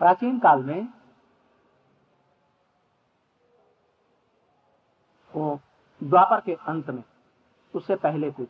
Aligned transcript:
प्राचीन 0.00 0.38
काल 0.38 0.62
में 0.62 0.88
वो 5.34 5.60
द्वापर 6.02 6.40
के 6.40 6.54
अंत 6.68 6.90
में, 6.90 7.02
उससे 7.74 7.96
पहले 7.96 8.30
कुछ 8.30 8.48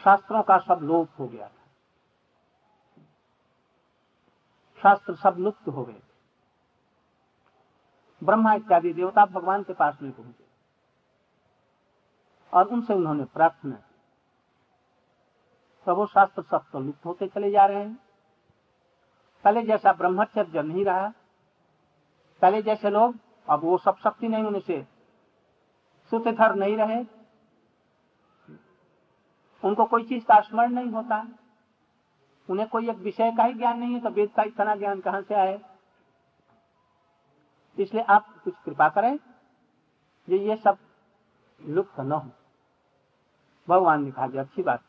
शास्त्रों 0.00 0.42
का 0.42 0.58
सब 0.58 0.80
लोप 0.82 1.08
हो 1.18 1.26
गया 1.28 1.48
था। 1.48 1.66
शास्त्र 4.80 5.14
सब 5.14 5.36
लुप्त 5.38 5.68
हो 5.68 5.84
गए 5.84 5.92
थे। 5.92 6.16
ब्रह्मा 8.22 8.52
इत्यादि 8.54 8.92
देवता 8.92 9.24
भगवान 9.26 9.62
के 9.62 9.72
पास 9.72 9.98
में 10.02 10.12
पहुँचे 10.12 10.44
और 12.52 12.66
उनसे 12.66 12.94
उन्होंने 12.94 13.24
प्रार्थना 13.24 13.76
की। 13.76 13.94
प्रभु 15.86 16.06
शास्त्र 16.06 16.42
सब 16.42 16.64
तो 16.72 16.80
लुप्त 16.80 17.04
होते 17.06 17.28
चले 17.28 17.50
जा 17.50 17.66
रहे 17.66 17.84
हैं। 17.84 18.07
पहले 19.44 19.62
जैसा 19.62 19.92
ब्रह्मचर्य 19.92 20.62
नहीं 20.62 20.84
रहा, 20.84 21.12
पहले 22.42 22.62
जैसे 22.62 22.90
लोग, 22.90 23.14
अब 23.48 23.60
वो 23.64 23.78
सब 23.78 23.96
शक्ति 23.96 24.28
नहीं 24.28 24.44
उनसे 24.44 24.86
सुतथर 26.10 26.54
नहीं 26.54 26.76
रहे। 26.76 27.04
उनको 29.64 29.84
कोई 29.84 30.04
चीज़ 30.04 30.24
का 30.24 30.40
स्मरण 30.40 30.72
नहीं 30.72 30.90
होता। 30.90 31.26
उन्हें 32.50 32.68
कोई 32.68 32.90
एक 32.90 32.96
विषय 32.96 33.32
का 33.36 33.44
ही 33.44 33.54
ज्ञान 33.54 33.78
नहीं 33.78 33.94
है 33.94 34.00
तो 34.00 34.10
वेद 34.10 34.30
का 34.36 34.42
इतना 34.42 34.74
ज्ञान 34.76 35.00
कहाँ 35.00 35.22
से 35.22 35.34
आए? 35.34 35.60
इसलिए 37.78 38.02
आप 38.02 38.42
कुछ 38.44 38.54
कृपा 38.64 38.88
करें 38.88 39.18
ये 40.28 40.38
ये 40.38 40.56
सब 40.56 40.78
लुप्त 41.60 42.00
न 42.00 42.12
हो। 42.12 42.30
भगवान 43.68 44.04
ने 44.04 44.10
कहा 44.10 44.26
अच्छी 44.40 44.62
बात। 44.62 44.82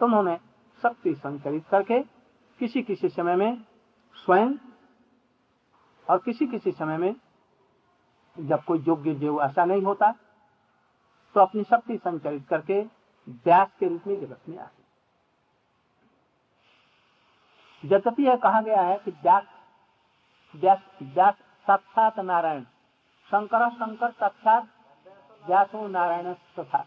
तो 0.00 0.06
उन्होंने 0.06 0.36
शक्ति 0.82 1.14
संकलित 1.14 1.66
करके 1.68 2.15
किसी 2.58 2.82
किसी 2.82 3.08
समय 3.08 3.36
में 3.36 3.64
स्वयं 4.14 4.54
और 6.10 6.18
किसी 6.18 6.46
किसी 6.46 6.72
समय 6.72 6.96
में 6.96 7.14
जब 8.38 8.64
कोई 8.64 8.78
योग्य 8.78 9.14
जीव 9.14 9.42
ऐसा 9.42 9.64
नहीं 9.64 9.82
होता 9.82 10.12
तो 11.34 11.40
अपनी 11.40 11.64
शक्ति 11.64 11.98
संचरित 11.98 12.48
करके 12.48 12.80
व्यास 13.28 13.68
के 13.80 13.88
रूप 13.88 14.06
में 14.06 14.20
जगत 14.20 14.48
में 14.48 14.58
आते 14.58 14.86
यद्यपि 17.84 18.22
यह 18.22 18.36
कहा 18.36 18.60
गया 18.60 18.80
है 18.80 18.98
कि 18.98 19.10
व्यास 19.10 19.44
व्यास 20.54 20.78
व्यास 21.02 21.34
साक्षात 21.66 22.18
नारायण। 22.18 22.62
शंकर 23.28 23.68
शंकर 23.70 24.10
साक्षात 24.10 24.68
व्यासो 25.46 25.88
नारायण 25.88 26.32
तथा। 26.32 26.82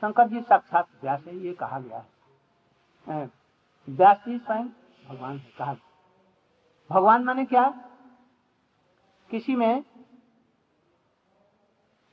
शंकर 0.00 0.28
जी 0.28 0.40
साक्षात 0.40 0.88
व्यास 1.02 1.24
है, 1.26 1.36
ये 1.36 1.52
कहा 1.54 1.78
गया 1.80 2.04
है। 3.08 3.43
व्यास 3.88 4.24
जी 4.28 4.38
स्वयं 4.38 4.68
भगवान 5.08 5.38
है 5.38 5.52
कहा 5.58 5.74
भगवान 6.90 7.24
माने 7.24 7.44
क्या? 7.44 7.68
किसी 9.30 9.56
में 9.56 9.84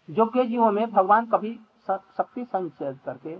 योग्य 0.09 0.45
जीवों 0.45 0.71
में 0.71 0.89
भगवान 0.91 1.25
कभी 1.25 1.53
शक्ति 1.87 2.45
संचय 2.45 2.93
करके, 3.05 3.37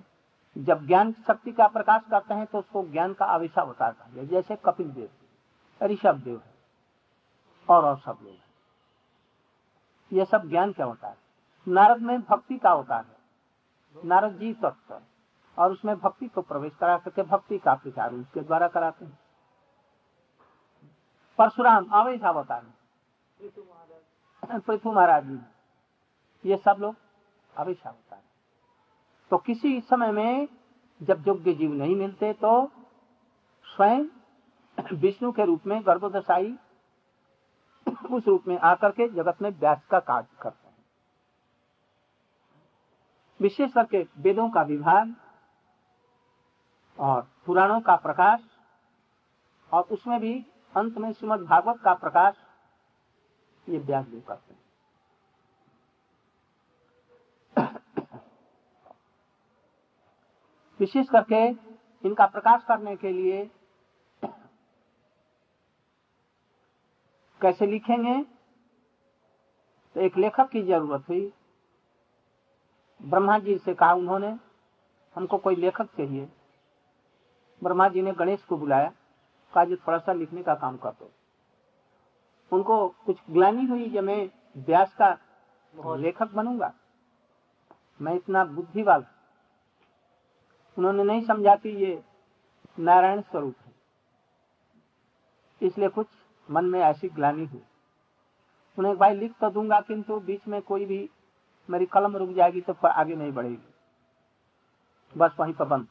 जब 0.55 0.85
ज्ञान 0.87 1.11
शक्ति 1.27 1.51
का 1.51 1.67
प्रकाश 1.67 2.01
करते 2.11 2.33
हैं 2.33 2.45
तो 2.45 2.59
उसको 2.59 2.83
ज्ञान 2.87 3.13
का 3.13 3.25
आविष्कार 3.25 3.95
है। 4.01 4.27
जैसे 4.27 4.55
कपिल 4.55 4.89
देव 4.89 5.85
ऋषभ 5.85 6.15
देव 6.15 6.37
है, 6.37 6.53
और 7.69 7.85
और 7.85 7.97
सब 7.99 8.17
लोग 8.21 8.33
है। 8.33 8.51
ये 10.13 10.25
सब 10.25 10.49
ज्ञान 10.49 10.71
क्या 10.71 10.85
होता 10.85 11.07
है। 11.07 11.17
नारद 11.67 12.01
में 12.01 12.21
भक्ति 12.21 12.57
का 12.57 12.71
अवतार 12.71 13.05
है। 13.05 14.05
नारद 14.05 14.37
जी 14.37 14.53
तत्व 14.53 15.01
और 15.61 15.71
उसमें 15.71 15.95
भक्ति 15.99 16.27
को 16.27 16.41
प्रवेश 16.43 16.73
करा 16.75 16.97
करके 16.97 17.23
भक्ति 17.25 17.57
का 17.57 17.73
प्रचार 17.75 18.13
उसके 18.13 18.41
द्वारा 18.41 18.67
कराते 18.67 19.05
हैं। 19.05 19.17
परशुराम 21.39 21.87
आवेश 21.93 22.21
अवतार 22.23 22.63
पृथु 24.59 24.91
महाराज। 24.91 25.23
जी 25.23 25.39
ये 26.45 26.57
सब 26.57 26.77
लोग 26.79 26.95
आवेश 27.53 27.81
अवतार 27.85 28.21
तो 29.31 29.37
किसी 29.37 29.79
समय 29.81 30.11
में 30.11 30.47
जब 31.01 31.27
योग्य 31.27 31.53
जीव 31.53 31.73
नहीं 31.73 31.95
मिलते 31.95 32.33
तो 32.35 32.51
स्वयं 33.65 34.05
विष्णु 34.93 35.31
के 35.31 35.45
रूप 35.45 35.67
में 35.67 35.81
गर्भोदशाई 35.85 36.57
उस 38.11 38.27
रूप 38.27 38.47
में 38.47 38.57
आकर 38.59 38.91
के 38.91 39.07
जगत 39.09 39.41
में 39.41 39.49
व्यास 39.49 39.85
का 39.91 39.99
कार्य 40.01 40.27
करते 40.41 40.67
हैं। 40.67 40.75
विशेष 43.39 43.71
करके 43.73 44.01
वेदों 44.17 44.49
का 44.49 44.61
विभाग 44.63 45.15
और 46.99 47.27
पुराणों 47.45 47.81
का 47.81 47.95
प्रकाश 47.95 48.39
और 49.71 49.83
उसमें 49.83 50.19
भी 50.19 50.45
अंत 50.75 50.97
में 50.97 51.11
श्रीमद 51.13 51.39
भागवत 51.39 51.81
का 51.81 51.93
प्रकाश, 51.93 52.35
ये 53.69 53.77
व्यास 53.77 54.05
देव 54.05 54.23
करते 54.27 54.53
हैं। 54.53 54.59
विशेष 60.79 61.09
करके 61.09 61.47
इनका 62.07 62.25
प्रकाश 62.25 62.63
करने 62.63 62.95
के 62.95 63.11
लिए 63.11 63.49
कैसे 67.41 67.67
लिखेंगे? 67.67 68.23
तो 69.95 69.99
एक 69.99 70.17
लेखक 70.17 70.49
की 70.49 70.61
ज़रूरत 70.61 71.03
हुई। 71.09 71.33
ब्रह्मा 73.01 73.37
जी 73.39 73.57
से 73.57 73.73
कहा 73.73 73.93
उन्होंने, 73.93 74.37
हमको 75.15 75.37
कोई 75.37 75.55
लेखक 75.55 75.85
चाहिए। 75.85 76.29
ब्रह्मा 77.61 77.87
जी 77.87 78.01
ने 78.01 78.11
गणेश 78.13 78.43
को 78.43 78.57
बुलाया, 78.57 78.91
कहा, 79.53 79.65
जी 79.65 79.75
थोड़ा 79.77 79.97
सा 79.97 80.13
लिखने 80.13 80.43
का 80.43 80.55
काम 80.55 80.77
कर 80.77 80.89
दो। 80.91 81.11
उनको 82.51 82.87
कुछ 83.05 83.17
ग्लानी 83.29 83.65
हुई 83.65 83.89
जब 83.89 84.03
मैं 84.03 84.29
व्यास 84.57 84.93
का 84.93 85.17
लेखक 85.95 86.33
बनूँगा। 86.33 86.73
मैं 87.99 88.13
इतना 88.15 88.43
बुद्धि 88.45 88.83
वाला 88.83 89.05
उन्होंने 90.77 91.03
नहीं 91.03 91.21
समझा 91.21 91.55
कि 91.55 91.69
ये 91.77 92.01
नारायण 92.79 93.21
स्वरूप 93.21 93.55
है। 93.65 93.71
इसलिए 95.61 95.89
कुछ 95.89 96.07
मन 96.49 96.65
में 96.65 96.79
ऐसी 96.79 97.09
ग्लानी 97.09 97.45
हुई। 97.45 97.61
उन्हें 98.77 98.97
भाई 98.97 99.15
लिख 99.15 99.33
तो 99.41 99.49
दूँगा, 99.49 99.79
किंतु 99.81 100.19
बीच 100.19 100.47
में 100.47 100.61
कोई 100.61 100.85
भी 100.85 101.09
मेरी 101.69 101.85
कलम 101.85 102.17
रुक 102.17 102.29
जाएगी 102.29 102.61
तो 102.61 102.73
आगे 102.87 103.15
नहीं 103.15 103.31
बढ़ेगी। 103.31 103.67
बस 105.15 105.35
वहीं 105.39 105.53
पर 105.53 105.65
बंद। 105.65 105.87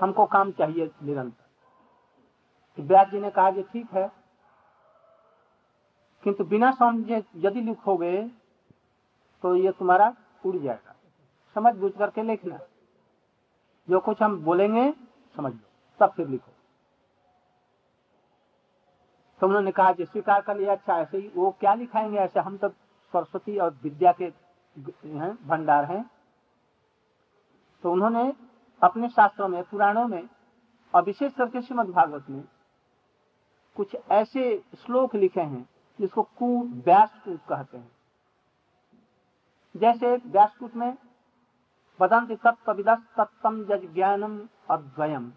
हमको 0.00 0.26
काम 0.26 0.52
चाहिए 0.52 0.90
निरंतर। 1.02 2.82
व्यास 2.82 3.08
जी 3.08 3.20
ने 3.20 3.30
कहा 3.30 3.50
कि 3.50 3.62
ठीक 3.62 3.90
है। 3.92 4.12
किंतु 6.24 6.44
बिना 6.44 6.70
समझे 6.70 7.24
यदि 7.36 7.60
लिखोगे 7.60 8.30
तो 9.42 9.56
ये 9.56 9.72
तुम्हारा 9.72 10.14
उड़ 10.46 10.56
जाएगा। 10.56 10.96
समझ 11.54 11.74
बुझ 11.74 11.92
करके 11.98 12.22
लिखना। 12.22 12.58
जो 13.90 14.00
कुछ 14.00 14.22
हम 14.22 14.44
बोलेंगे, 14.44 14.94
समझ 15.36 15.52
लो। 15.52 15.68
तब 16.00 16.12
फिर 16.12 16.28
लिखो। 16.28 16.52
तो 19.40 19.46
उन्होंने 19.46 19.72
कहा 19.72 19.92
कि 19.92 20.04
स्वीकार 20.04 20.40
कर 20.40 20.56
लिया 20.56 20.72
अच्छा 20.72 20.98
ऐसे 20.98 21.18
ही 21.18 21.28
वो 21.28 21.50
क्या 21.60 21.74
लिखाएँगे? 21.74 22.18
ऐसे 22.18 22.40
हम 22.40 22.56
तो 22.56 22.68
सरस्वती 23.12 23.58
और 23.58 23.78
विद्या 23.82 24.12
के, 24.12 24.24
हैं, 25.08 25.46
भंडार 25.46 25.84
हैं। 25.84 26.10
तो 27.82 27.92
उन्होंने 27.92 28.47
अपने 28.82 29.08
शास्त्रों 29.08 29.48
में, 29.48 29.62
पुराणों 29.64 30.06
में 30.08 30.28
और 30.94 31.02
विशेष 31.04 31.32
करके 31.34 31.62
श्रीमद 31.62 31.88
भागवत 31.88 32.30
में 32.30 32.44
कुछ 33.76 33.96
ऐसे 34.10 34.56
श्लोक 34.78 35.14
लिखे 35.14 35.40
हैं 35.40 35.68
जिसको 35.98 36.22
कु 36.38 36.46
व्यासकूट 36.84 37.40
कहते 37.48 37.76
हैं। 37.76 37.90
जैसे 39.74 40.16
व्यासकूट 40.16 40.74
में 40.76 40.96
वदंति 42.00 42.36
तत्विदस 42.36 42.98
तत्तम 43.16 43.62
जज 43.64 43.84
ज्ञानम 43.94 44.38
अद्वयम, 44.70 45.32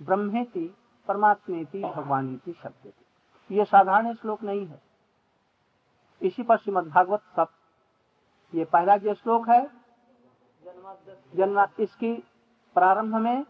ब्रह्मेति 0.00 0.74
परमात्मेति 1.08 1.82
भगवानी 1.82 2.52
शब्द 2.52 2.92
ये 3.50 3.64
साधारण 3.64 4.14
श्लोक 4.14 4.42
नहीं 4.42 4.66
है। 4.66 4.80
इसी 6.20 6.42
पर 6.42 6.56
श्रीमद 6.56 6.86
भागवत 6.86 7.22
सब 7.36 7.48
ये 8.52 8.64
पहला 8.64 8.96
जो 8.96 9.14
श्लोक 9.14 9.48
है 9.48 9.62
जन्म 11.34 11.66
इसकी 11.80 12.12
प्रारंभ 12.76 13.14
में 13.16 13.44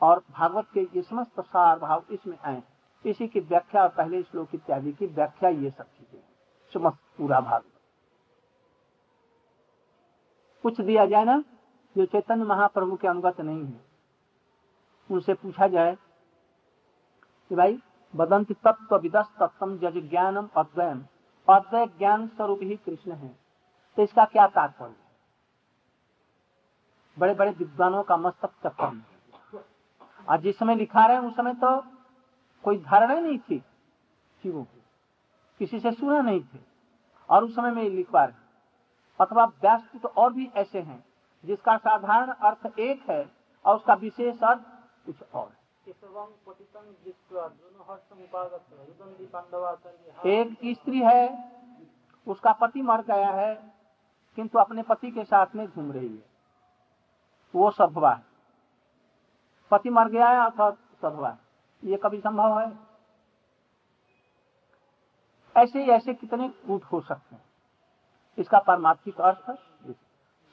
और 0.00 0.22
भागवत 0.30 0.66
के 0.74 0.80
ये 0.80 1.02
समस्त 1.02 1.40
सार 1.40 1.78
भाव 1.78 2.04
इसमें 2.10 2.36
आए। 2.38 2.62
इसी 3.04 3.28
की 3.28 3.40
व्याख्या 3.40 3.82
और 3.82 3.88
पहले 3.88 4.22
श्लोक 4.22 4.54
इत्यादि 4.54 4.92
की 4.92 5.06
व्याख्या 5.08 5.48
ये 5.50 5.70
सब 5.70 5.84
चीज़ें 5.88 6.22
समस्त 6.72 6.98
पूरा 7.18 7.40
भाग। 7.40 7.62
कुछ 10.64 10.80
दिया 10.80 11.06
जाए 11.06 11.24
ना, 11.24 11.42
जो 11.96 12.06
चैतन्य 12.06 12.44
महाप्रभु 12.44 12.96
के 12.96 13.08
अनुगत 13.08 13.40
नहीं 13.40 13.64
है, 13.64 13.80
उनसे 15.10 15.34
पूछा 15.34 15.66
जाए 15.68 15.96
कि 17.50 17.54
भाई 17.54 17.78
बदंती 18.14 18.54
तत्व 18.56 18.96
विदस 18.96 19.28
तत्व 19.40 19.76
जज 19.78 19.96
ज्ञानम 20.10 20.48
अद्वयम। 20.56 21.04
अद्वय 21.48 21.86
ज्ञान 21.88 22.26
स्वरूप 22.28 22.60
ही 22.62 22.76
कृष्ण 22.76 23.12
है 23.12 23.28
तो 23.98 24.02
इसका 24.02 24.24
क्या 24.26 24.46
तात्पर्य? 24.48 24.94
बड़े 27.20 27.34
बड़े 27.34 27.50
विद्वानों 27.50 28.02
का 28.02 28.16
मस्तक 28.16 28.50
चक्कर 28.64 29.00
और 30.28 30.40
जिस 30.40 30.58
समय 30.58 30.74
लिखा 30.74 31.06
रहे 31.06 31.18
उस 31.18 31.36
समय 31.36 31.54
तो 31.54 31.76
कोई 32.64 32.78
धारणा 32.78 33.14
नहीं 33.14 33.38
थी 33.38 33.58
जीवों 34.44 34.62
की। 34.64 34.82
किसी 35.60 35.80
से 35.80 35.92
सुना 35.92 36.20
नहीं 36.20 36.40
थे। 36.40 36.58
और 37.28 37.44
उस 37.44 37.54
समय 37.56 37.70
में 37.70 37.82
लिख 37.90 38.10
पा 38.10 38.24
रहे 38.24 38.38
अथवा 39.20 39.44
व्यास 39.44 39.82
तो 40.02 40.08
और 40.08 40.32
भी 40.32 40.50
ऐसे 40.56 40.80
हैं, 40.80 41.04
जिसका 41.44 41.76
साधारण 41.76 42.32
अर्थ 42.32 42.78
एक 42.78 43.10
है 43.10 43.30
और 43.64 43.76
उसका 43.76 43.94
विशेष 43.94 44.42
अर्थ 44.42 44.62
कुछ 45.06 45.22
और 45.34 45.48
एक 50.26 50.58
स्त्री 50.78 51.00
है, 51.00 51.22
उसका 52.26 52.52
पति 52.52 52.82
मर 52.82 53.02
गया 53.02 53.30
है, 53.30 53.54
किंतु 54.36 54.58
अपने 54.58 54.82
पति 54.82 55.10
के 55.10 55.24
साथ 55.24 55.54
में 55.54 55.66
घूम 55.66 55.92
रही 55.92 56.08
है। 56.08 56.29
वो 57.54 57.70
सभवा 57.70 58.12
है। 58.12 58.24
पति 59.70 59.90
मर 59.90 60.08
गया 60.08 60.28
है 60.28 60.50
अथवा 60.50 60.70
सभवा 61.02 61.36
ये 61.84 61.96
कभी 61.96 62.20
संभव 62.20 62.58
है? 62.60 62.72
ऐसे 65.56 65.84
ऐसे 65.86 66.14
कितने 66.14 66.48
कूट 66.48 66.84
हो 66.84 67.00
सकते 67.00 67.34
हैं। 67.34 67.44
इसका 68.38 68.58
परमात्मिक 68.58 69.20
अर्थ 69.20 69.50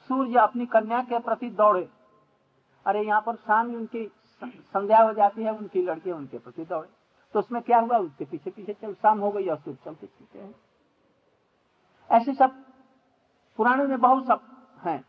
सूर्य 0.08 0.38
अपनी 0.38 0.66
कन्या 0.66 1.02
के 1.02 1.18
प्रति 1.18 1.50
दौड़े। 1.50 1.88
अरे 2.86 3.02
यहाँ 3.02 3.20
पर 3.20 3.36
शाम 3.36 3.74
उनकी 3.74 4.12
संध्या 4.44 4.98
हो 4.98 5.12
जाती 5.12 5.42
है, 5.42 5.52
उनकी 5.54 5.82
लड़के 5.82 6.12
उनके 6.12 6.38
प्रति 6.38 6.64
दौड़े। 6.64 6.88
तो 7.32 7.38
उसमें 7.38 7.62
क्या 7.62 7.78
हुआ? 7.78 7.98
उसके 7.98 8.24
पीछे 8.24 8.50
पीछे 8.50 8.72
चल, 8.72 8.94
शाम 8.94 9.18
हो 9.18 9.30
गई 9.30 9.48
और 9.48 9.58
सूर्य 9.58 9.78
चलते 9.84 10.06
चलते 10.06 10.38
हैं। 10.38 10.54
ऐसे 12.10 12.34
सब 12.34 12.64
पुराने 13.56 13.84
में 13.84 14.00
बहुत 14.00 14.26
सब 14.26 14.40
हैं। 14.84 15.02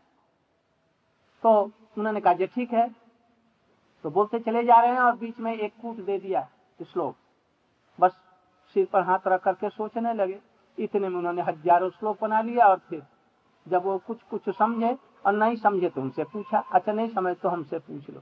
तो 1.42 1.70
उन्होंने 1.96 2.20
कहा 2.20 2.46
ठीक 2.46 2.72
है। 2.72 2.88
तो 4.04 4.10
बोलते 4.10 4.38
चले 4.40 4.62
जा 4.64 4.80
रहे 4.80 4.90
हैं 4.90 5.00
और 5.00 5.16
बीच 5.16 5.38
में 5.40 5.54
एक 5.54 5.72
कूट 5.82 5.96
दे 6.02 6.18
दिया 6.18 6.48
श्लोक। 6.80 7.16
बस 7.98 8.12
सिर 8.76 8.86
पर 8.92 9.02
हाथ 9.02 9.26
रख 9.28 9.42
करके 9.42 9.68
सोचने 9.70 10.12
लगे। 10.14 10.38
इतने 10.78 11.08
में 11.08 11.16
उन्होंने 11.18 11.42
हज़ारों 11.42 11.90
श्लोक 11.90 12.20
बना 12.20 12.40
लिया 12.42 12.66
और 12.66 12.78
फिर 12.88 13.02
जब 13.66 13.84
वो 13.84 13.98
कुछ 14.06 14.22
कुछ 14.30 14.48
समझे 14.50 14.96
और 15.26 15.32
नहीं 15.34 15.56
समझे 15.58 15.88
तो 15.88 16.00
उनसे 16.00 16.24
पूछा 16.26 16.58
अच्छा 16.58 16.92
नहीं 16.92 17.08
समझ 17.08 17.36
तो 17.36 17.48
हमसे 17.48 17.78
पूछ 17.80 18.10
लो। 18.10 18.20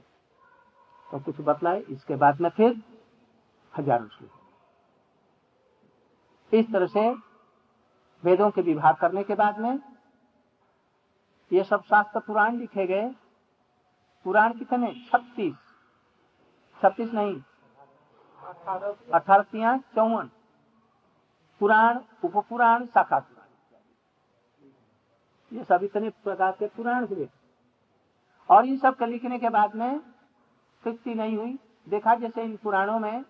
तो 1.07 1.19
कुछ 1.21 1.35
बतलाए। 1.41 1.79
इसके 1.81 2.15
बाद 2.15 2.41
में 2.41 2.49
फिर 2.49 2.81
हज़ारों 3.73 4.07
श्लोक। 4.07 4.31
इस 6.51 6.71
तरह 6.73 6.87
से 6.87 7.09
वेदों 8.23 8.49
के 8.51 8.61
विभाग 8.63 8.95
करने 8.97 9.23
के 9.23 9.35
बाद 9.35 9.59
में 9.59 9.79
ये 11.51 11.63
सब 11.63 11.83
शास्त्र 11.83 12.19
पुराण 12.19 12.57
लिखे 12.57 12.87
गए। 12.87 13.09
पुराण 14.23 14.53
कितने 14.53 15.05
छत्तीस। 15.07 15.55
छत्तीस 16.81 17.13
नहीं। 17.13 17.41
अठारह 19.13 19.77
चौवन। 19.77 20.29
पुराण, 21.59 21.99
उपपुराण, 22.23 22.85
शाखा 22.85 23.19
पुराण। 23.19 23.45
ये 25.57 25.63
सब 25.63 25.79
इतने 25.83 26.09
प्रकार 26.09 26.51
के 26.51 26.67
पुराण 26.67 27.07
हुए। 27.07 27.29
और 28.49 28.65
इन 28.65 28.77
सब 28.77 28.95
के 28.95 29.05
लिखने 29.05 29.39
के 29.39 29.49
बाद 29.49 29.75
में 29.75 29.99
तृप्ति 30.83 31.15
नहीं 31.15 31.37
हुई। 31.37 31.59
देखा 31.89 32.15
जैसे 32.15 32.43
इन 32.43 32.57
पुराणों 32.57 32.99
में, 32.99 33.25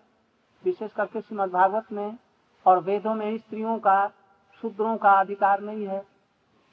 विशेष 0.64 0.92
करके 0.92 1.20
श्रीमद 1.20 1.50
भागवत 1.50 1.92
में 1.92 2.18
और 2.66 2.78
वेदों 2.78 3.14
में 3.14 3.38
स्त्रियों 3.38 3.78
का, 3.78 4.10
शूद्रों 4.62 4.96
का 4.96 5.12
अधिकार 5.12 5.60
नहीं 5.60 5.86
है, 5.86 6.06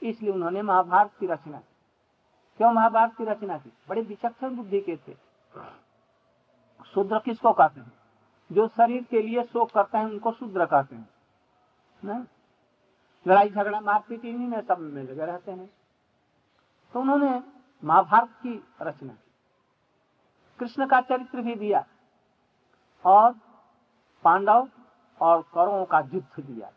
इसलिए 0.03 0.31
उन्होंने 0.31 0.61
महाभारत 0.61 1.11
की 1.19 1.27
रचना 1.27 1.57
की। 1.57 1.76
क्यों 2.57 2.71
महाभारत 2.71 3.15
की 3.17 3.23
रचना 3.23 3.57
की? 3.57 3.73
बड़े 3.89 4.01
विचक्षण 4.01 4.55
बुद्धि 4.55 4.81
के 4.81 4.97
थे। 4.97 5.13
शूद्र 6.85 7.19
किसको 7.19 7.53
कहते 7.53 7.79
हैं? 7.79 7.93
जो 8.51 8.67
शरीर 8.67 9.03
के 9.03 9.21
लिए 9.21 9.43
शोक 9.43 9.71
करते 9.71 9.97
हैं, 9.97 10.05
उनको 10.05 10.31
शूद्र 10.31 10.65
कहते 10.65 10.95
हैं। 10.95 11.09
ना? 12.03 12.25
लड़ाई 13.27 13.49
झगड़ा, 13.49 13.81
मारपीट, 13.81 14.25
इन्हीं 14.25 14.47
में 14.47 14.61
सब 14.61 14.79
में 14.79 15.03
लगे 15.03 15.25
रहते 15.25 15.51
हैं। 15.51 15.69
तो 16.93 16.99
उन्होंने 16.99 17.43
महाभारत 17.83 18.29
की 18.29 18.63
रचना 18.81 19.13
की। 19.13 19.31
कृष्ण 20.59 20.87
का 20.87 21.01
चरित्र 21.01 21.41
भी 21.41 21.55
दिया 21.55 21.85
और 23.05 23.33
पांडव 24.23 24.69
और 25.21 25.41
कौरवों 25.41 25.85
का 25.85 25.99
युद्ध 25.99 26.43
दिया। 26.43 26.71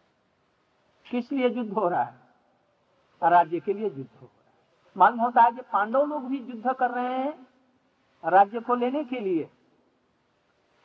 किस 1.10 1.32
लिए 1.32 1.48
युद्ध 1.48 1.72
हो 1.72 1.88
रहा 1.88 2.02
है? 2.02 2.20
राज्य 3.22 3.60
के 3.60 3.72
लिए 3.72 3.84
युद्ध 3.84 4.10
हो 4.20 4.26
रहा 4.26 4.34
है। 4.34 4.39
मालूम 4.96 5.20
होता 5.20 5.42
है 5.42 5.52
कि 5.52 5.60
पांडव 5.60 6.06
लोग 6.06 6.24
भी 6.24 6.38
युद्ध 6.38 6.72
कर 6.72 6.90
रहे 6.90 7.18
हैं 7.18 7.46
राज्य 8.24 8.60
को 8.60 8.74
लेने 8.74 9.04
के 9.04 9.20
लिए। 9.20 9.50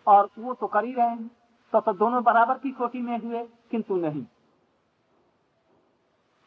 और 0.07 0.29
वो 0.39 0.53
तो 0.53 0.67
कर 0.67 0.85
ही 0.85 0.93
रहे 0.93 1.09
हैं। 1.09 1.27
तो, 1.71 1.79
तो 1.79 1.93
दोनों 1.93 2.23
बराबर 2.23 2.57
की 2.57 2.71
कोटि 2.71 3.01
में 3.01 3.19
हुए 3.19 3.49
किंतु 3.71 3.95
नहीं। 3.95 4.25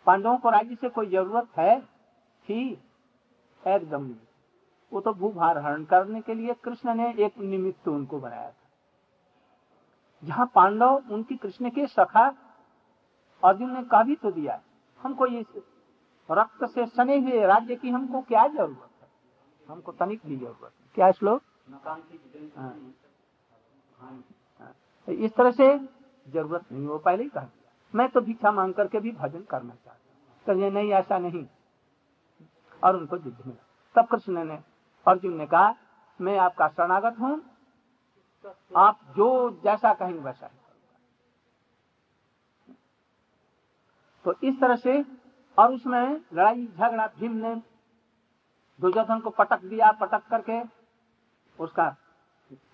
पांडवों 0.07 0.37
को 0.39 0.51
राज्य 0.51 0.75
से 0.75 0.89
कोई 0.89 1.07
ज़रूरत 1.07 1.49
है? 1.57 1.81
थी। 2.49 2.83
एकदम 3.67 4.03
नहीं। 4.03 4.17
वो 4.93 5.01
तो 5.01 5.13
भूभार 5.13 5.59
हरण 5.59 5.85
करने 5.85 6.21
के 6.21 6.35
लिए 6.35 6.55
कृष्ण 6.55 6.95
ने 6.95 7.15
एक 7.19 7.39
निमित्त 7.39 7.89
उनको 7.89 8.19
बनाया 8.21 8.51
था। 8.51 8.69
जहाँ 10.25 10.53
पांडव 10.55 11.03
उनकी 11.11 11.37
कृष्ण 11.37 11.71
के 11.71 11.87
सखा 11.87 12.35
अर्जुन 13.45 13.75
ने 13.75 13.83
कहा 13.85 14.03
भी 14.03 14.17
तो 14.17 14.31
दिया 14.31 14.61
हमको 15.01 15.27
ये 15.27 15.45
रक्त 16.31 16.65
से 16.65 16.87
सने 16.87 17.19
हुए 17.19 17.47
राज्य 17.47 17.77
की 17.77 17.91
हमको 17.91 18.21
क्या 18.23 18.47
ज़रूरत 18.49 18.91
है? 19.03 19.09
हमको 19.67 19.93
तनिक 19.93 20.21
भी 20.27 20.37
ज़रूरत 20.37 20.63
है 20.63 20.91
क्या 20.95 21.11
श्लोक? 21.11 21.43
हाँ। 22.57 22.75
हाँ। 23.99 24.25
इस 25.09 25.35
तरह 25.35 25.51
से 25.51 25.79
ज़रूरत 26.29 26.73
नहीं 26.73 26.87
हो 26.87 26.99
पहले 26.99 27.23
ही 27.23 27.29
कहा 27.29 27.49
मैं 27.95 28.09
तो 28.09 28.21
भिक्षा 28.21 28.51
मांग 28.53 28.75
करके 28.75 29.01
भी 29.01 29.13
भजन 29.13 29.43
करना 29.43 29.75
चाहता 29.75 30.53
हूँ। 30.53 30.71
नहीं, 30.71 30.93
ऐसा 30.93 31.19
नहीं। 31.19 31.47
और 32.83 32.97
उनको 32.97 33.17
युद्ध 33.17 33.47
मिला 33.47 33.65
तब 33.97 34.09
कृष्ण 34.09 34.45
ने, 34.45 34.59
अर्जुन 35.07 35.35
ने 35.35 35.47
कहा, 35.47 35.75
मैं 36.21 36.39
आपका 36.39 36.69
शरणागत 36.69 37.19
हूँ। 37.21 37.41
आप 38.77 39.01
जो 39.17 39.29
जैसा 39.65 39.93
कहेंगे 39.95 40.21
वैसा 40.21 40.47
ही 40.47 40.59
तो 44.25 44.35
इस 44.43 44.61
तरह 44.61 44.77
से 44.77 45.03
और 45.59 45.73
उसमें 45.75 46.21
लड़ाई 46.35 46.67
झगड़ा 46.67 47.07
भीम 47.19 47.33
ने 47.37 47.55
दुर्योधन 48.81 49.21
को 49.21 49.31
पटक 49.31 49.65
दिया, 49.65 49.91
पटक 49.93 50.27
करके 50.31 50.61
उसका 51.59 51.95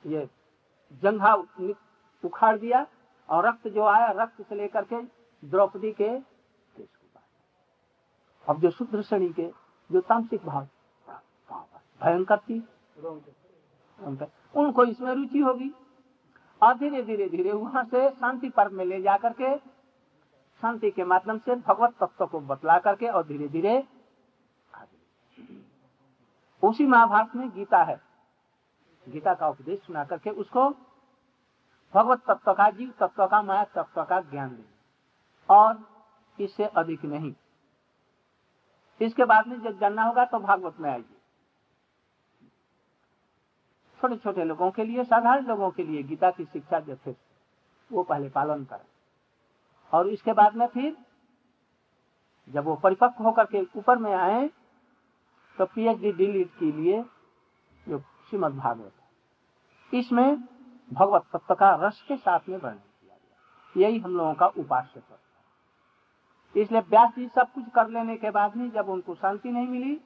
ये 0.07 0.29
जंघा 1.03 1.35
उखाड़ 2.25 2.57
दिया 2.59 2.87
और 3.29 3.47
रक्त 3.47 3.69
जो 3.69 3.85
आया, 3.85 4.11
रक्त 4.13 4.43
से 4.43 4.55
लेकर 4.55 4.85
के 4.85 5.03
द्रौपदी 5.43 5.93
के 5.93 6.09
अब 8.47 8.61
जो 8.61 8.71
शुद्ध 8.71 9.01
श्रेणी 9.01 9.29
के, 9.31 9.47
जो 9.91 10.01
तांत्रिक 10.01 10.45
भाव 10.47 10.67
भयंकर 12.01 12.39
थी, 12.39 12.59
उनको 14.55 14.85
इसमें 14.85 15.15
रुचि 15.15 15.39
होगी। 15.39 15.71
और 16.63 16.75
धीरे 16.79 17.03
धीरे 17.03 17.29
धीरे 17.29 17.53
वहाँ 17.53 17.85
से 17.85 18.09
शांति 18.11 18.49
पर्व 18.49 18.73
में 18.73 18.85
ले 18.85 19.01
जाकर 19.03 19.33
के 19.41 19.55
शांति 20.63 20.91
के 20.91 21.05
माध्यम 21.05 21.39
से 21.39 21.55
भगवत 21.57 21.95
तत्व 22.01 22.27
को 22.27 22.41
बतला 22.43 22.79
करके 22.79 23.09
और 23.09 23.27
धीरे 23.27 23.49
धीरे 23.49 23.83
उसी 26.63 26.87
महाभारत 26.87 27.35
में 27.37 27.49
गीता 27.51 27.83
है। 27.83 28.01
गीता 29.07 29.35
का 29.35 29.49
उपदेश 29.49 29.81
सुना 29.81 30.05
करके 30.05 30.31
उसको 30.33 30.69
भगवत 31.95 32.23
तत्व 32.29 32.53
का, 32.53 32.69
जीव 32.71 32.93
तत्व 33.01 33.27
का, 33.27 33.43
माया 33.43 33.65
तत्व 33.65 34.05
का 34.05 34.21
ज्ञान 34.21 34.49
देना 34.51 35.55
और 35.55 35.79
इससे 36.39 36.65
अधिक 36.67 37.05
नहीं। 37.05 37.35
इसके 39.01 39.25
बाद 39.25 39.47
में 39.47 39.61
जब 39.61 39.79
जानना 39.81 40.03
होगा 40.03 40.25
तो 40.25 40.39
भागवत 40.39 40.81
में 40.81 40.91
आइए। 40.91 41.05
छोटे 43.99 44.17
छोटे 44.17 44.45
लोगों 44.45 44.71
के 44.71 44.85
लिए, 44.85 45.05
साधारण 45.05 45.47
लोगों 45.47 45.71
के 45.71 45.83
लिए 45.83 46.03
गीता 46.03 46.31
की 46.31 46.45
शिक्षा 46.45 46.79
यथेष्ट 46.79 47.21
वो 47.91 48.03
पहले 48.03 48.29
पालन 48.31 48.65
करें। 48.65 48.94
और 49.95 50.09
इसके 50.09 50.33
बाद 50.33 50.55
में 50.57 50.67
फिर 50.67 50.97
जब 52.49 52.65
वो 52.65 52.75
परिपक्व 52.77 53.25
होकर 53.25 53.45
के 53.45 53.63
ऊपर 53.79 53.99
में 53.99 54.13
आए 54.15 54.49
तो 55.59 55.67
पीएचडी 55.67 56.13
डिलीट 56.13 56.51
के 56.59 56.71
लिए 56.73 57.03
जो 57.87 57.99
श्रीमद 58.29 58.55
भागवत 58.55 59.95
इसमें 59.95 60.37
भगवत 60.91 61.27
तत्व 61.33 61.55
का 61.55 61.75
रस 61.87 62.05
के 62.09 62.17
साथ 62.17 62.49
में 62.49 62.57
वर्णन 62.57 62.79
किया 62.79 63.15
गया 63.15 63.87
यही 63.87 63.99
हम 63.99 64.17
लोगों 64.17 64.35
का 64.35 64.47
उपास्य 64.47 65.01
तत्व 65.01 66.61
इसलिए 66.61 66.81
व्यास 66.81 67.15
जी 67.15 67.29
सब 67.29 67.53
कुछ 67.53 67.65
कर 67.75 67.89
लेने 67.89 68.17
के 68.17 68.31
बाद 68.31 68.57
में 68.57 68.71
जब 68.71 68.89
उनको 68.89 69.15
शांति 69.15 69.51
नहीं 69.51 69.69
मिली 69.69 70.01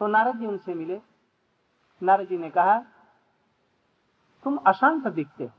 तो 0.00 0.06
नारद 0.06 0.38
जी 0.38 0.46
उनसे 0.46 0.74
मिले। 0.74 1.00
नारद 2.02 2.28
जी 2.28 2.38
ने 2.38 2.50
कहा, 2.50 2.78
तुम 4.44 4.56
अशांत 4.66 5.06
दिखते 5.08 5.44
हो। 5.44 5.50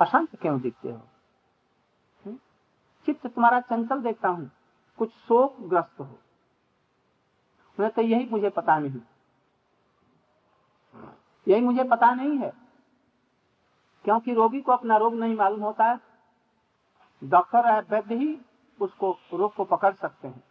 अशांत 0.00 0.36
क्यों 0.36 0.60
दिखते 0.60 0.92
हो? 0.92 1.02
चित्त 3.06 3.26
तुम्हारा 3.26 3.60
चंचल 3.60 4.02
देखता 4.02 4.28
हूँ। 4.28 4.50
कुछ 4.98 5.10
शोक 5.10 5.56
ग्रस्त 5.60 6.00
हो। 6.00 6.18
मैं 7.80 7.90
तो 7.90 8.02
यही 8.02 8.28
मुझे 8.32 8.50
पता 8.50 8.78
नहीं। 8.78 9.00
यही 11.48 11.60
मुझे 11.60 11.84
पता 11.84 12.14
नहीं 12.14 12.38
है। 12.38 12.52
क्योंकि 14.04 14.34
रोगी 14.34 14.60
को 14.60 14.72
अपना 14.72 14.96
रोग 14.96 15.14
नहीं 15.14 15.36
मालूम 15.36 15.60
होता 15.60 15.84
है। 15.84 16.00
डॉक्टर 17.24 17.84
वैद्य 17.90 18.14
ही 18.14 18.40
उसको, 18.80 19.18
रोग 19.32 19.54
को 19.54 19.64
पकड़ 19.64 19.94
सकते 19.94 20.28
हैं। 20.28 20.44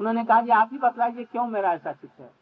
उन्होंने 0.00 0.24
कहा 0.24 0.42
कि 0.42 0.50
आप 0.50 0.68
ही 0.72 0.78
बतलाइए, 0.78 1.24
क्यों 1.24 1.46
मेरा 1.46 1.72
ऐसा 1.72 1.92
चित्त 1.92 2.20
है? 2.20 2.34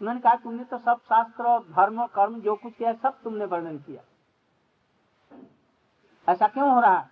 उन्होंने 0.00 0.20
कहा, 0.20 0.34
तुमने 0.34 0.64
तो 0.64 0.78
सब 0.78 1.00
शास्त्र 1.00 1.72
धर्म 1.72 2.06
कर्म 2.06 2.40
जो 2.40 2.56
कुछ 2.56 2.74
किया 2.74 2.92
सब 2.92 3.22
तुमने 3.22 3.44
वर्णन 3.44 3.78
किया। 3.78 4.02
ऐसा 6.28 6.48
क्यों 6.48 6.74
हो 6.74 6.80
रहा 6.80 7.08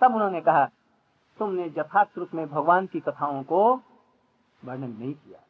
तब 0.00 0.14
उन्होंने 0.14 0.40
कहा, 0.40 0.70
तुमने 1.38 1.66
यथार्थ 1.66 2.18
रूप 2.18 2.28
में 2.34 2.48
भगवान 2.48 2.86
की 2.86 3.00
कथाओं 3.00 3.42
को 3.42 3.80
वर्णन 4.64 4.90
नहीं 4.90 5.14
किया। 5.14 5.40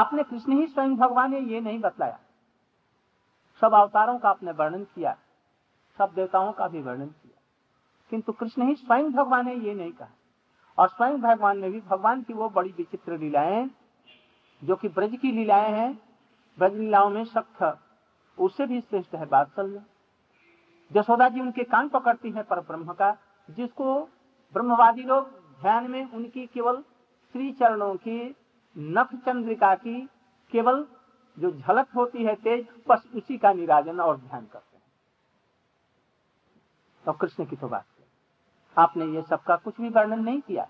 आपने 0.00 0.22
कृष्ण 0.22 0.52
ही 0.52 0.66
स्वयं 0.66 0.96
भगवान 0.96 1.30
ने 1.30 1.40
ये 1.40 1.60
नहीं 1.60 1.80
बतलाया। 1.80 2.18
सब 3.60 3.74
अवतारों 3.74 4.18
का 4.18 4.30
आपने 4.30 4.52
वर्णन 4.52 4.84
किया, 4.84 5.16
सब 5.98 6.12
देवताओं 6.14 6.52
का 6.52 6.68
भी 6.68 6.82
वर्णन 6.82 7.06
किया। 7.06 7.42
किंतु 8.10 8.32
कृष्ण 8.32 8.62
ही 8.62 8.74
स्वयं 8.74 9.12
भगवान 9.12 9.48
है 9.48 9.58
ये 9.58 9.74
नहीं 9.74 9.92
कहा। 9.92 10.08
और 10.78 10.88
स्वयं 10.88 11.20
भगवान 11.20 11.58
ने 11.58 11.70
भी 11.70 11.80
भगवान 11.80 12.22
की 12.22 12.32
वो 12.32 12.48
बड़ी 12.48 12.70
विचित्र 12.70 13.18
लीलाएँ, 13.18 13.70
जो 14.64 14.76
कि 14.76 14.88
ब्रज 14.88 15.18
की 15.22 15.32
लीलाएँ 15.32 15.72
हैं, 15.72 16.02
ब्रज 16.58 16.74
लीलाओं 16.74 17.10
में 17.10 17.24
सख्त, 17.24 17.78
उससे 18.38 18.66
भी 18.66 18.80
श्रेष्ठ 18.80 19.14
है 19.14 19.26
बात्सल्य 19.26 19.82
जसोदा 20.92 21.28
जी 21.28 21.40
उनके 21.40 21.64
कान 21.64 21.88
पकड़ती 21.88 22.30
है 22.30 22.42
पर 22.42 22.60
ब्रह्म 22.60 22.92
का, 22.92 23.16
जिसको 23.50 24.02
ब्रह्मवादी 24.52 25.02
लोग 25.02 25.28
ध्यान 25.60 25.90
में 25.90 26.12
उनकी 26.12 26.46
केवल 26.46 26.82
श्री 27.32 27.52
चरणों 27.52 27.94
की, 27.96 28.36
नख 28.78 29.14
चंद्रिका 29.14 29.74
की 29.74 30.08
केवल 30.52 30.86
जो 31.38 31.50
झलक 31.50 31.88
होती 31.96 32.24
है 32.24 32.34
तेज, 32.34 32.68
बस 32.88 33.08
उसी 33.14 33.38
का 33.38 33.52
निराजन 33.52 34.00
और 34.00 34.16
ध्यान 34.16 34.46
करते 34.46 34.76
हैं। 34.76 34.84
तो 37.06 37.12
कृष्ण 37.12 37.46
की 37.46 37.56
तो 37.56 37.68
बात 37.68 37.84
आपने 38.78 39.04
ये 39.04 39.22
सबका 39.22 39.56
कुछ 39.56 39.80
भी 39.80 39.88
वर्णन 39.88 40.20
नहीं 40.20 40.40
किया। 40.40 40.68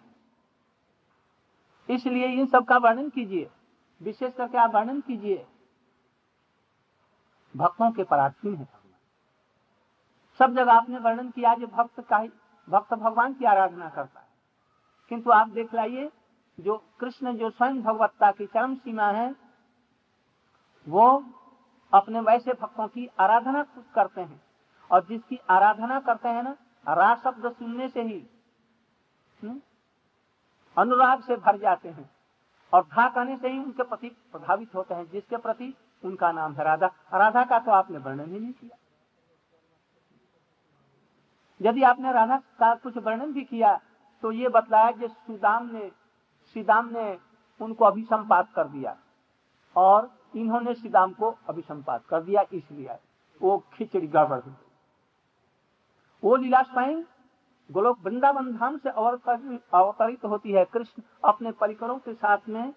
इसलिए 1.91 2.27
इन 2.27 2.47
सब 2.47 2.65
का 2.65 2.77
वर्णन 2.77 3.09
कीजिए। 3.11 3.51
विशेष 4.03 4.35
करके 4.35 4.59
आप 4.59 4.75
वर्णन 4.75 5.01
कीजिए। 5.01 5.47
भक्तों 7.57 7.91
के 7.93 8.05
परार्थी 8.05 8.55
है। 8.55 8.82
सब 10.39 10.55
जगह 10.55 10.73
आपने 10.73 10.99
वर्णन 10.99 11.31
किया 11.31 11.55
जो 11.55 11.67
भक्त 11.67 12.01
का 12.01 12.19
भक्त 12.69 12.95
भगवान 12.95 13.33
की 13.35 13.45
आराधना 13.45 13.89
करता 13.89 14.21
है। 14.21 14.27
किंतु 15.09 15.31
आप 15.31 15.49
देख 15.49 15.75
लाइए 15.75 16.11
जो 16.61 16.77
कृष्ण 17.01 17.37
जो 17.37 17.51
स्वयं 17.51 17.83
भगवत्ता 17.83 18.31
की 18.31 18.47
चरम 18.47 18.75
सीमा 18.75 19.07
है 19.07 19.35
वो 20.89 21.25
अपने 21.95 22.21
वैसे 22.21 22.53
भक्तों 22.53 22.89
की 22.89 23.09
आराधना 23.21 23.63
करते 23.95 24.21
हैं। 24.21 24.43
और 24.91 25.05
जिसकी 25.05 25.41
आराधना 25.51 26.01
करते 26.01 26.29
हैं 26.29 26.43
ना 26.43 26.57
रा 26.89 27.15
शब्द 27.15 27.53
सुनने 27.53 27.89
से 27.89 28.03
ही 28.03 28.27
हम्म, 29.43 29.61
अनुराग 30.79 31.23
से 31.23 31.37
भर 31.37 31.57
जाते 31.59 31.89
हैं। 31.89 32.11
और 32.73 32.83
धा 32.85 33.09
कहने 33.09 33.37
से 33.37 33.49
ही 33.49 33.59
उनके 33.59 33.83
प्रति 33.83 34.09
प्रभावित 34.09 34.75
होते 34.75 34.95
हैं 34.95 35.11
जिसके 35.11 35.37
प्रति 35.37 35.75
उनका 36.05 36.33
नाम 36.33 36.55
है 36.55 36.65
राधा। 36.65 36.87
राधा 37.15 37.45
का 37.45 37.59
तो 37.59 37.71
आपने 37.71 37.99
वर्णन 37.99 38.33
ही 38.33 38.41
नहीं 38.41 38.53
किया। 38.53 38.77
यदि 41.63 41.83
आपने 41.85 42.13
राधा 42.13 42.37
का 42.59 42.75
कुछ 42.77 42.97
वर्णन 42.99 43.33
भी 43.33 43.45
किया 43.45 43.75
तो 44.23 44.33
ये 44.33 44.49
बतलाया 44.51 44.91
कि 44.93 45.09
सुदाम 45.09 45.67
ने 45.67 45.91
सीदाम 46.57 46.89
ने 46.93 47.19
उनको 47.61 47.85
अभिसंपात 47.85 48.53
कर 48.55 48.69
दिया। 48.69 48.97
और 49.77 50.11
इन्होंने 50.35 50.75
सीदाम 50.75 51.13
को 51.13 51.35
अभिसंपात 51.49 52.05
कर 52.07 52.23
दिया 52.23 52.45
इसलिए 52.53 52.97
वो 53.41 53.57
खिचड़ी 53.73 54.07
गड़बड़ 54.07 54.39
हुई। 54.41 54.55
वो 56.23 56.37
लीला 56.37 56.63
स्वयं 56.63 57.03
गोलोक 57.71 57.99
वृंदावन 58.05 58.53
धाम 58.57 58.77
से 58.79 58.91
अवतरित 58.91 60.25
होती 60.25 60.53
है। 60.53 60.65
कृष्ण 60.65 61.03
अपने 61.25 61.51
परिकरों 61.53 61.99
के 61.99 62.15
साथ 62.15 62.49
में 62.49 62.73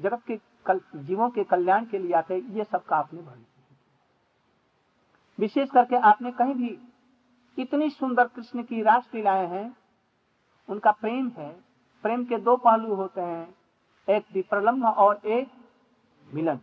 जगत 0.00 0.22
के 0.26 0.36
कल, 0.66 0.80
जीवों 0.96 1.28
के 1.30 1.44
कल्याण 1.44 1.84
के 1.84 1.98
लिए 1.98 2.12
आते 2.14 2.36
ये 2.36 2.64
सबका 2.64 2.96
आपने 2.96 3.20
वर्णन 3.20 3.44
विशेष 5.38 5.70
करके 5.70 5.96
आपने 6.08 6.30
कहीं 6.32 6.54
भी 6.54 6.78
इतनी 7.58 7.90
सुंदर 7.90 8.28
कृष्ण 8.28 8.62
की 8.62 8.82
रास 8.82 9.10
लीलाएँ 9.14 9.46
हैं। 9.46 9.76
उनका 10.68 10.90
प्रेम 10.90 11.28
है। 11.28 11.52
प्रेम 12.02 12.24
के 12.24 12.36
दो 12.36 12.56
पहलू 12.56 12.94
होते 12.94 13.20
हैं। 13.20 13.54
एक 14.08 14.24
विप्रलम्ब 14.34 14.84
और 14.84 15.20
एक 15.26 15.48
मिलन। 16.34 16.60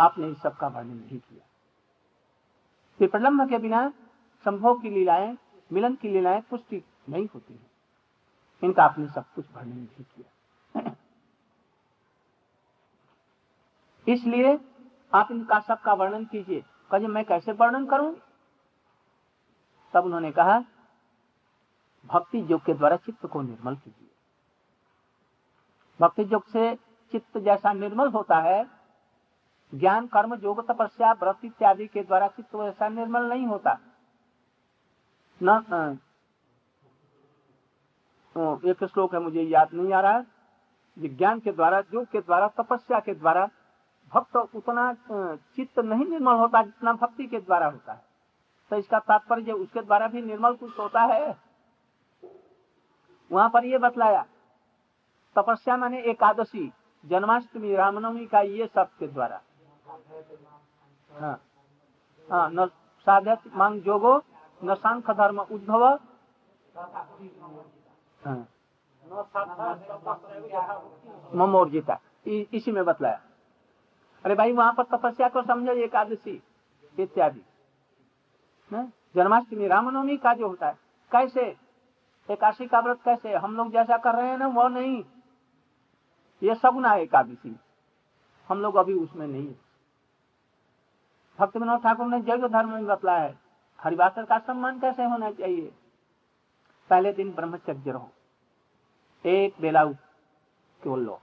आपने 0.00 0.28
इस 0.28 0.38
सबका 0.38 0.68
वर्णन 0.68 0.96
नहीं 0.96 1.18
किया। 1.18 1.46
विप्रलम्ब 3.00 3.48
के 3.48 3.58
बिना 3.58 3.92
संभोग 4.44 4.82
की 4.82 4.90
लीलाएँ, 4.90 5.38
मिलन 5.72 5.94
की 5.94 6.08
लीलाएँ 6.08 6.40
पुष्टि 6.40 6.84
नहीं 7.08 7.28
होती 7.34 7.54
है। 7.54 7.70
इनका 8.64 8.84
आपने 8.84 9.06
सब 9.06 9.24
कुछ 9.34 9.46
वर्णन 9.56 9.76
नहीं 9.76 10.04
किया। 10.04 10.30
इसलिए 14.08 14.60
आप 15.14 15.28
इनका 15.30 15.60
सबका 15.60 15.94
वर्णन 15.94 16.24
कीजिए। 16.24 16.64
कहे 16.90 17.06
मैं 17.06 17.24
कैसे 17.24 17.52
वर्णन 17.52 17.86
करूँ? 17.86 18.16
तब 19.94 20.04
उन्होंने 20.04 20.30
कहा, 20.32 20.58
भक्ति 22.06 22.46
योग 22.50 22.64
के 22.64 22.74
द्वारा 22.74 22.96
चित्त 22.96 23.26
को 23.26 23.42
निर्मल 23.42 23.76
कीजिए। 23.76 24.08
भक्ति 26.00 26.22
योग 26.22 26.46
से 26.48 26.74
चित्त 27.12 27.38
जैसा 27.38 27.72
निर्मल 27.72 28.08
होता 28.08 28.36
है, 28.36 28.64
ज्ञान, 29.74 30.06
कर्म, 30.06 30.34
योग, 30.34 30.66
तपस्या, 30.68 31.12
व्रत 31.12 31.44
इत्यादि 31.44 31.86
के 31.86 32.02
द्वारा 32.02 32.28
चित्त 32.28 32.54
वैसा 32.54 32.88
निर्मल 32.88 33.24
नहीं 33.24 33.46
होता। 33.46 33.78
न 35.42 35.98
एक 38.64 38.84
श्लोक 38.84 39.14
है, 39.14 39.20
मुझे 39.20 39.42
याद 39.42 39.72
नहीं 39.72 39.92
आ 39.92 40.00
रहा 40.00 40.12
है। 40.12 40.26
ज्ञान 41.08 41.40
के 41.40 41.52
द्वारा, 41.52 41.78
योग 41.94 42.04
के 42.04 42.20
द्वारा, 42.20 42.48
तपस्या 42.48 43.00
के 43.00 43.14
द्वारा, 43.14 43.48
भक्त 44.14 44.36
उतना 44.36 44.92
चित्त 45.56 45.78
नहीं 45.78 46.06
निर्मल 46.06 46.34
होता 46.34 46.62
जितना 46.62 46.92
भक्ति 46.92 47.26
के 47.26 47.40
द्वारा 47.40 47.66
होता 47.66 47.92
है। 47.92 48.05
तो 48.70 48.76
इसका 48.76 48.98
तात्पर्य 48.98 49.52
उसके 49.52 49.80
द्वारा 49.82 50.06
भी 50.08 50.22
निर्मल 50.22 50.54
कुछ 50.54 50.78
होता 50.78 51.00
है। 51.04 51.36
वहाँ 53.30 53.48
पर 53.50 53.64
ये 53.64 53.78
बतलाया, 53.78 54.24
तपस्या 55.36 55.76
माने 55.76 56.00
एकादशी, 56.02 56.72
जन्माष्टमी, 57.04 57.74
रामनवमी 57.74 58.26
का 58.26 58.40
ये 58.40 58.66
सब 58.66 58.88
के 58.98 59.06
द्वारा। 59.06 59.40
हाँ 61.10 61.40
हाँ 62.28 62.48
न 62.50 62.66
साधक 63.06 63.42
मांग 63.54 63.80
जोगो, 63.82 64.16
न 64.60 64.74
सांख 64.74 65.10
धर्म 65.10 65.40
उद्भव 65.40 65.84
हाँ। 68.20 68.46
ममोर्जिता 71.34 71.98
इसी 72.26 72.72
में 72.72 72.84
बतलाया। 72.84 73.20
अरे 74.24 74.34
भाई, 74.34 74.52
वहाँ 74.52 74.72
पर 74.72 74.84
तपस्या 74.86 75.28
को 75.28 75.42
समझो, 75.42 75.72
एकादशी, 75.74 76.42
इत्यादि। 76.98 77.42
जन्माष्टमी 78.72 79.66
रामनवमी 79.66 80.16
का 80.16 80.32
जो 80.34 80.48
होता 80.48 80.66
है, 80.66 80.78
कैसे? 81.12 81.56
एकादशी 82.30 82.66
का 82.66 82.80
व्रत 82.80 82.98
कैसे? 83.04 83.34
हम 83.34 83.56
लोग 83.56 83.70
जैसा 83.72 83.96
कर 83.96 84.14
रहे 84.14 84.28
हैं 84.28 84.38
ना 84.38 84.46
वो 84.46 84.68
नहीं। 84.68 85.04
ये 86.42 86.54
सगुना 86.54 86.90
है 86.90 87.02
एकादशी 87.02 87.56
हम 88.48 88.60
लोग 88.60 88.76
अभी 88.76 88.94
उसमें 88.94 89.26
नहीं 89.26 89.54
भक्त 91.38 91.56
विनोद 91.56 91.82
ठाकुर 91.82 92.06
ने 92.06 92.20
जैव 92.20 92.48
धर्म 92.48 92.68
में 92.68 92.86
बतला 92.86 93.18
है 93.18 93.38
हरिवासर 93.80 94.24
का 94.24 94.38
सम्मान 94.38 94.78
कैसे 94.80 95.04
होना 95.04 95.30
चाहिए? 95.30 95.72
पहले 96.90 97.12
दिन 97.12 97.32
ब्रह्मचर्य 97.32 97.90
रहो। 97.90 98.10
एक 99.26 99.54
बेला 99.60 99.84
केवल 99.84 101.00
लो 101.00 101.20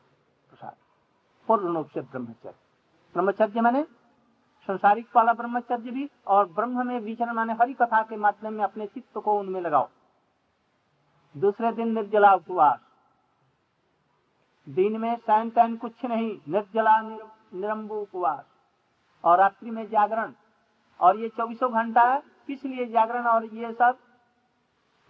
प्रसाद। 0.49 0.75
पूर्ण 1.47 1.75
रूप 1.75 1.89
से 1.89 2.01
ब्रह्मचर्य। 2.01 2.55
ब्रह्मचर्य 3.13 3.61
मैंने 3.61 3.85
संसारिक 4.67 5.15
वाला 5.15 5.33
ब्रह्मचर्य 5.33 5.91
भी 5.91 6.09
और 6.27 6.47
ब्रह्म 6.47 6.87
में 6.87 6.99
विचरण 6.99 7.33
माने 7.33 7.53
हरि 7.53 7.73
कथा 7.73 8.03
के 8.03 8.15
माध्यम 8.15 8.53
में 8.53 8.63
अपने 8.63 8.87
चित्त 8.87 9.17
को 9.17 9.39
उनमें 9.39 9.61
लगाओ। 9.61 9.89
दूसरे 11.37 11.71
दिन 11.71 11.93
निर्जला 11.93 12.33
उपवास। 12.33 12.79
दिन 14.69 14.97
में 14.97 15.15
सैन 15.15 15.49
तैन 15.49 15.75
कुछ 15.75 16.05
नहीं, 16.05 16.39
निर्जला 16.49 17.01
निरंबु 17.53 17.95
उपवास। 17.95 18.45
और 19.23 19.37
रात्रि 19.37 19.71
में 19.71 19.89
जागरण। 19.89 20.33
और 20.99 21.19
ये 21.19 21.29
चौबीसों 21.29 21.73
घंटा 21.73 22.19
किस 22.19 22.65
लिए 22.65 22.85
जागरण 22.85 23.23
और 23.25 23.45
ये 23.45 23.73
सब? 23.73 23.97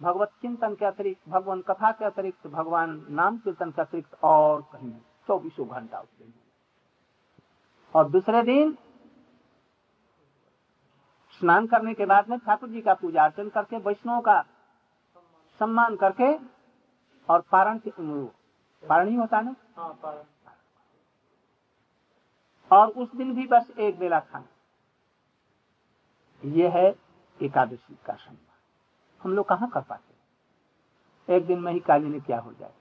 भगवत 0.02 0.28
चिंतन 0.42 0.76
के 0.76 0.86
अतिरिक्त, 0.86 1.30
भगवान 1.30 1.62
कथा 1.62 1.92
के 1.92 2.06
अतिरिक्त, 2.06 2.48
भगवान 2.48 3.08
नाम 3.10 3.38
कीर्तन 3.38 3.72
के 3.72 3.82
अतिरिक्त 3.82 4.24
और 4.24 4.62
कहीं 4.62 4.92
चौबीसों 5.28 5.68
घंटा 5.68 6.00
उस 6.00 6.18
दिन। 6.20 6.34
और 7.96 8.10
दूसरे 8.10 8.44
दिन 8.44 8.78
स्नान 11.42 11.68
करने 11.68 11.94
के 11.94 12.06
बाद 12.06 12.30
में 12.30 12.38
ठाकुर 12.40 12.70
जी 12.70 12.82
का 12.82 12.94
पूजा 12.94 13.24
अर्चन 13.24 13.50
करके 13.50 13.78
वैष्णव 13.78 14.22
का 14.22 14.42
सम्मान 15.62 15.96
करके 15.96 16.34
और 17.30 17.42
पारण 17.52 17.80
पारण 17.90 19.10
ही 19.10 19.16
होता 19.16 19.38
है 19.38 19.46
ना? 19.46 19.56
हाँ, 19.78 20.24
और 22.72 22.88
उस 22.88 23.16
दिन 23.16 23.34
भी 23.36 23.48
बस 23.48 23.70
एक 23.80 24.00
बेला 24.00 24.20
खाना। 24.20 24.46
यह 26.44 26.72
है 26.72 26.88
एकादशी 27.40 27.98
का 28.06 28.14
सम्मान 28.16 28.48
हम 29.22 29.36
लोग 29.36 29.48
कहाँ 29.50 29.70
कर 29.70 29.82
पाते 29.82 31.36
एक 31.36 31.46
दिन 31.48 31.60
में 31.60 31.72
ही 31.74 31.80
काली 31.80 32.10
ने 32.10 32.20
क्या 32.20 32.40
हो 32.40 32.54
जाए? 32.54 32.74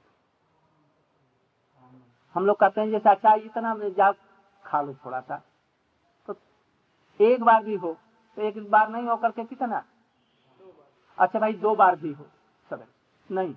हम 2.34 2.46
लोग 2.46 2.58
कहते 2.60 2.80
हैं 2.80 2.90
जैसे 2.90 3.10
अच्छा 3.10 3.34
इतना 3.34 3.74
जाओ 3.88 4.12
खा 4.64 4.80
लो 4.82 4.94
थोड़ा 5.04 5.20
सा। 5.20 5.42
तो 6.28 6.36
एक 7.20 7.42
बार 7.42 7.62
भी 7.64 7.74
हो 7.74 7.96
तो 8.36 8.42
एक 8.42 8.70
बार 8.70 8.88
नहीं 8.90 9.06
हो 9.06 9.16
करके 9.16 9.44
कितना? 9.44 9.84
अच्छा 11.18 11.38
भाई, 11.38 11.52
दो 11.52 11.74
बार 11.74 11.96
भी 11.96 12.12
हो 12.12 12.26
सब 12.70 12.86
नहीं। 13.30 13.54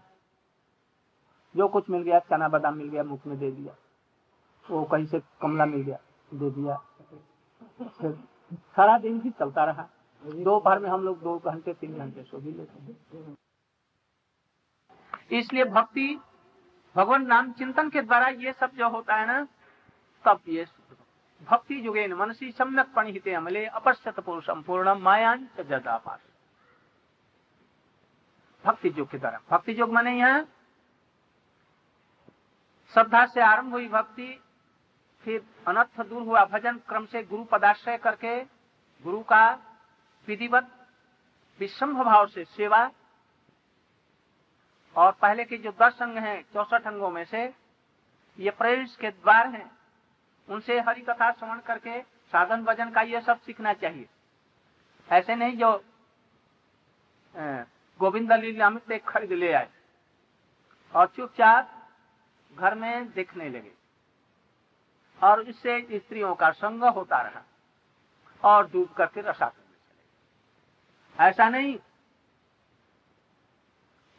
जो 1.56 1.68
कुछ 1.68 1.90
मिल 1.90 2.02
गया, 2.02 2.20
चना 2.20 2.48
बादाम 2.48 2.78
मिल 2.78 2.90
गया, 2.90 3.04
मुख 3.04 3.26
में 3.28 3.38
दे 3.40 3.52
दिया। 3.52 3.76
वो 4.66 4.84
कहीं 4.84 5.06
से 5.06 5.20
कमला 5.42 5.66
मिल 5.66 5.82
गया, 5.82 6.00
दे 6.34 6.50
दिया। 6.52 6.78
सारा 8.76 8.98
दिन 8.98 9.20
भी 9.20 9.30
चलता 9.30 9.66
रहा। 9.66 9.88
दोपहर 10.24 10.80
में 10.80 10.90
हम 10.90 11.04
लोग 11.04 11.22
दो 11.22 11.38
घंटे, 11.46 11.74
तीन 11.74 11.98
घंटे 11.98 12.24
सो 12.24 12.38
भी 12.38 12.52
लेते 12.52 13.34
इसलिए 15.38 15.66
भक्ति, 15.66 16.20
भगवान 16.96 17.26
नाम 17.26 17.52
चिंतन 17.52 17.90
के 17.90 18.02
द्वारा 18.02 18.28
ये 18.28 18.54
सब 18.54 18.72
जो 18.76 18.90
होता 18.90 19.16
है 19.16 19.28
ना, 19.28 19.48
तब 20.26 20.40
ये 20.48 20.66
भक्ति 21.48 21.80
जुगे 21.82 22.08
मनसी, 22.08 22.52
सम्यक 22.52 22.94
पणिहिते 22.96 23.34
अमले 23.34 23.66
अपश्यत 23.66 24.20
पुरुषम 24.20 24.62
पूर्ण 24.62 24.94
मायान 24.94 25.48
जदापास 25.60 26.20
भक्ति 28.64 28.94
योग 28.98 29.10
के 29.10 29.18
द्वारा 29.18 29.40
भक्ति 29.50 29.80
योग 29.80 29.92
माने 29.94 30.18
यहाँ 30.18 30.46
श्रद्धा 32.94 33.26
से 33.26 33.42
आरंभ 33.42 33.72
हुई 33.72 33.88
भक्ति, 33.88 34.28
फिर 35.24 35.42
अनर्थ 35.68 36.02
दूर 36.02 36.22
हुआ 36.22 36.44
भजन, 36.46 36.78
क्रम 36.90 37.06
से 37.06 37.24
गुरु 37.24 37.44
पदाश्रय 37.44 37.98
करके, 37.98 38.40
गुरु 39.06 39.20
का 39.24 39.46
विधिवत 40.28 40.68
विषम 41.60 41.94
भाव 42.04 42.28
से 42.28 42.44
सेवा, 42.46 42.90
और 44.96 45.12
पहले 45.12 45.44
के 45.44 45.58
जो 45.58 45.72
दस 45.82 46.02
अंग 46.02 46.18
हैं, 46.18 46.42
चौसठ 46.54 46.88
अंगों 46.88 47.10
में 47.10 47.24
से, 47.26 47.44
ये 48.40 48.52
प्रवेश 48.52 48.96
के 48.96 49.10
द्वार 49.10 49.48
हैं। 49.48 49.70
उनसे 50.50 50.80
हरि 50.80 51.02
कथा 51.02 51.32
श्रवण 51.32 51.60
करके 51.68 52.02
साधन 52.34 52.64
भजन 52.64 52.90
का 52.92 53.02
ये 53.04 53.22
सब 53.22 53.40
सीखना 53.42 53.74
चाहिए। 53.76 54.08
ऐसे 55.10 55.36
नहीं 55.36 55.58
जो 55.58 55.72
गोविंद 58.00 58.32
एक 58.92 59.04
खरीद 59.08 59.32
ले 59.34 59.52
आए 59.54 59.70
और 60.94 61.08
चुपचाप 61.08 61.72
घर 62.58 62.76
में 62.76 63.12
देखने 63.12 63.50
लगे। 63.50 63.72
और 65.22 65.42
इससे 65.42 65.80
स्त्रियों 65.94 66.34
का 66.36 66.50
संग 66.54 66.84
होता 66.86 67.22
रहा 67.22 67.44
और 68.44 68.70
डूब 68.72 68.90
करके 68.94 69.22
रसा 69.22 69.48
करने 69.48 69.64
चले 71.16 71.26
ऐसा 71.26 71.50
नहीं, 71.50 71.78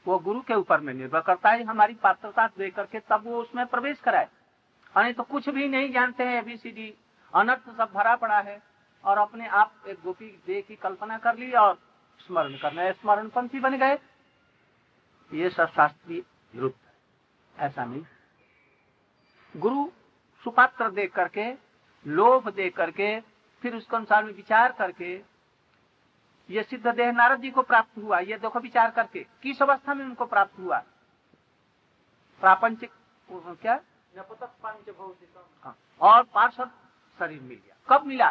वो 0.07 0.19
गुरु 0.19 0.41
के 0.41 0.55
ऊपर 0.55 0.81
में 0.81 0.93
निर्भर 0.95 1.21
करता 1.21 1.51
है, 1.51 1.63
हमारी 1.65 1.95
पात्रता 1.95 2.47
दे 2.49 2.71
करके 2.71 3.01
तब 3.01 3.23
वो 3.27 3.41
उसमें 3.41 3.67
प्रवेश 3.67 4.01
कराए। 4.01 4.29
अरे 4.97 5.13
तो 5.13 5.23
कुछ 5.23 5.49
भी 5.49 5.69
नहीं 5.69 5.93
जानते 5.93 6.25
हैं 6.25 6.39
एबीसीडी 6.39 6.95
अनर्थ 7.35 7.69
सब 7.77 7.91
भरा 7.95 8.15
पड़ा 8.17 8.39
है 8.41 8.63
और 9.05 9.19
अपने 9.19 9.47
आप 9.47 9.85
एक 9.89 9.99
गोपी 10.05 10.27
दे 10.47 10.61
की 10.63 10.77
कल्पना 10.77 11.19
कर 11.19 11.37
ली 11.37 11.53
और 11.53 11.79
स्मरण 12.21 12.57
करना 12.57 12.91
स्मरण 12.93 13.29
पंथी 13.29 13.61
बन 13.61 13.77
गए। 13.77 13.99
ये 15.31 15.51
सब 15.51 15.67
शास्त्रीय 15.67 16.23
विरुद्ध 16.55 17.61
ऐसा 17.61 17.85
नहीं। 17.85 18.03
गुरु 19.55 19.87
सुपात्र 20.45 20.91
देख 20.91 21.13
करके, 21.15 21.53
लोभ 22.07 22.49
दे 22.49 22.69
करके, 22.71 23.21
फिर 23.63 23.77
उसके 23.77 23.97
अनुसार 23.97 24.25
में 24.25 24.33
विचार 24.33 24.73
करके, 24.73 25.15
ये 26.51 26.63
सिद्ध 26.63 26.87
देह 26.87 27.13
नारद 27.13 27.41
जी 27.41 27.51
को 27.51 27.63
प्राप्त 27.63 27.99
हुआ, 27.99 28.19
ये 28.19 28.39
देखो 28.39 28.61
विचार 28.61 28.91
करके, 28.91 29.27
किस 29.43 29.63
अवस्था 29.63 29.95
में 29.95 30.05
उनको 30.05 30.25
प्राप्त 30.25 30.59
हुआ? 30.59 30.79
प्रापंचिक 32.41 32.91
क्या? 33.31 33.81
और 36.01 36.23
पार्षद 36.25 36.71
शरीर 37.21 37.41
मिल 37.41 37.57
गया। 37.57 37.77
कब 37.89 38.07
मिला? 38.07 38.31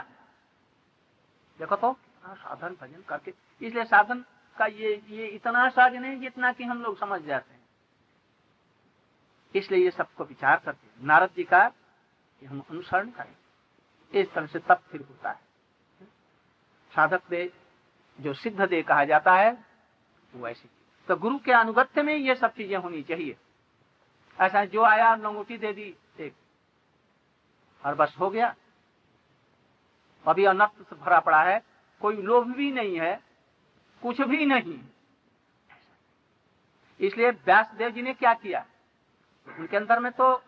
देखो 1.60 1.76
तो 1.76 1.91
साधन 2.26 2.76
भजन 2.82 3.02
करके, 3.10 3.34
इसलिए 3.62 3.84
साधन 3.86 4.24
का 4.56 4.65
ये 4.65 5.02
ये 5.10 5.28
इतना 5.28 5.69
सहज 5.69 5.95
नहीं 5.95 6.19
जितना 6.19 6.52
कि 6.54 6.63
हम 6.63 6.82
लोग 6.84 6.98
समझ 7.00 7.21
जाते 7.21 7.54
हैं। 7.54 7.63
इसलिए 9.56 9.84
ये 9.84 9.91
सबको 9.91 10.24
विचार 10.26 10.62
करते 10.65 10.88
हैं 10.88 11.08
नारद 11.08 11.30
जी 11.36 11.43
का 11.45 11.71
हम 12.41 12.60
अनुसरण 12.62 13.10
करें। 13.12 13.36
इस 14.13 14.34
तरह 14.34 14.48
से 14.48 14.60
तब 14.62 14.82
फिर 14.91 15.02
होता 15.02 15.30
है। 15.30 15.39
साधक 16.93 17.21
दे, 17.30 17.52
जो 18.19 18.34
सिद्ध 18.36 18.62
दे 18.62 18.82
कहा 18.84 19.06
जाता 19.06 19.34
है 19.36 19.52
वो 20.34 20.48
ऐसी 20.48 20.69
तो 21.10 21.15
गुरु 21.17 21.38
के 21.39 21.52
अनुगत्य 21.54 22.02
में 22.04 22.15
ये 22.15 22.36
सब 22.36 22.54
चीज़ें 22.54 22.78
होनी 22.78 23.02
चाहिए। 23.04 23.36
ऐसा 24.39 24.65
जो 24.65 24.84
आया 24.84 25.15
लंगोटी 25.15 25.58
दे 25.58 25.74
दी। 25.74 25.95
एक 26.19 26.34
और 27.86 27.95
बस 27.95 28.15
हो 28.19 28.30
गया। 28.30 28.56
अभी 30.28 30.45
अनर्थ 30.45 30.89
से 30.89 30.95
भरा 30.95 31.19
पड़ा 31.19 31.43
है। 31.43 31.62
कोई 32.02 32.21
लोभ 32.21 32.54
भी 32.54 32.71
नहीं 32.71 33.00
है। 33.00 33.19
कुछ 34.02 34.21
भी 34.21 34.45
नहीं। 34.45 34.80
इसलिए 37.00 37.32
व्यास 37.32 37.71
देव 37.71 37.89
जी 37.89 38.02
ने 38.02 38.13
क्या 38.13 38.34
किया? 38.34 38.65
उनके 39.60 39.78
अंदर 39.78 40.00
में 40.00 40.12
तो 40.12 40.43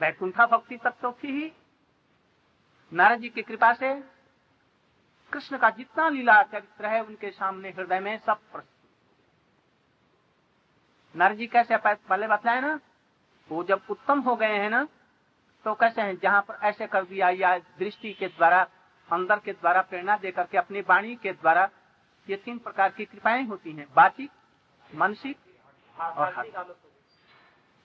वैकुंठा 0.00 0.46
भक्ति 0.46 0.76
तक 0.76 0.94
तो 1.02 1.12
थी 1.12 1.28
ही। 1.32 1.52
नारद 2.92 3.20
जी 3.20 3.28
की 3.28 3.42
कृपा 3.42 3.72
से 3.74 3.94
कृष्ण 5.32 5.58
का 5.58 5.70
जितना 5.70 6.08
लीला 6.08 6.42
चरित्र 6.42 6.86
है 6.86 7.04
उनके 7.04 7.30
सामने 7.30 7.70
हृदय 7.70 8.00
में 8.00 8.18
सब 8.18 8.38
प्रस्तुत। 8.52 8.80
नारद 11.16 11.36
जी 11.36 11.46
कैसे 11.46 11.76
पहले 11.76 12.28
बताए 12.28 12.60
ना? 12.60 12.80
वो 13.48 13.62
जब 13.64 13.80
उत्तम 13.90 14.20
हो 14.20 14.34
गए 14.36 14.58
हैं 14.58 14.70
ना 14.70 14.86
तो 15.66 15.74
कैसे 15.74 16.02
हैं? 16.02 16.18
जहाँ 16.18 16.40
पर 16.42 16.58
ऐसे 16.62 16.86
कर 16.86 17.04
दिया 17.04 17.28
या 17.30 17.56
दृष्टि 17.78 18.12
के 18.12 18.26
द्वारा, 18.28 18.60
अंदर 19.08 19.38
के 19.38 19.52
द्वारा, 19.52 19.80
प्रेरणा 19.82 20.16
देकर 20.16 20.46
के 20.46 20.58
अपनी 20.58 20.80
वाणी 20.80 21.14
के 21.16 21.32
द्वारा, 21.32 21.68
ये 22.28 22.36
तीन 22.36 22.58
प्रकार 22.58 22.90
की 22.90 23.04
कृपाएँ 23.04 23.44
होती 23.46 23.72
हैं 23.72 23.86
बाचिक 23.96 24.30
मानसिक 24.90 25.36
और 25.96 26.42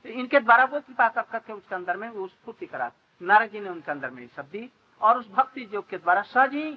तो 0.06 0.10
इनके 0.10 0.40
द्वारा 0.40 0.66
वो 0.66 0.80
कृपा 0.80 1.08
कर 1.10 1.22
करके 1.22 1.54
उसके 1.54 1.76
अंदर 1.76 1.98
में 1.98 2.10
वो 2.10 2.28
स्फूर्ति 2.28 2.66
करा। 2.66 2.92
नारद 3.22 3.50
जी 3.52 3.60
ने 3.60 3.70
उनके 3.70 3.92
अंदर 3.92 4.10
में 4.10 4.28
सब 4.28 4.50
दी, 4.52 4.70
और 5.02 5.18
उस 5.18 5.30
भक्ति 5.30 5.68
योग 5.74 5.90
के 5.90 5.98
द्वारा 5.98 6.22
सहज 6.24 6.54
ही 6.54 6.72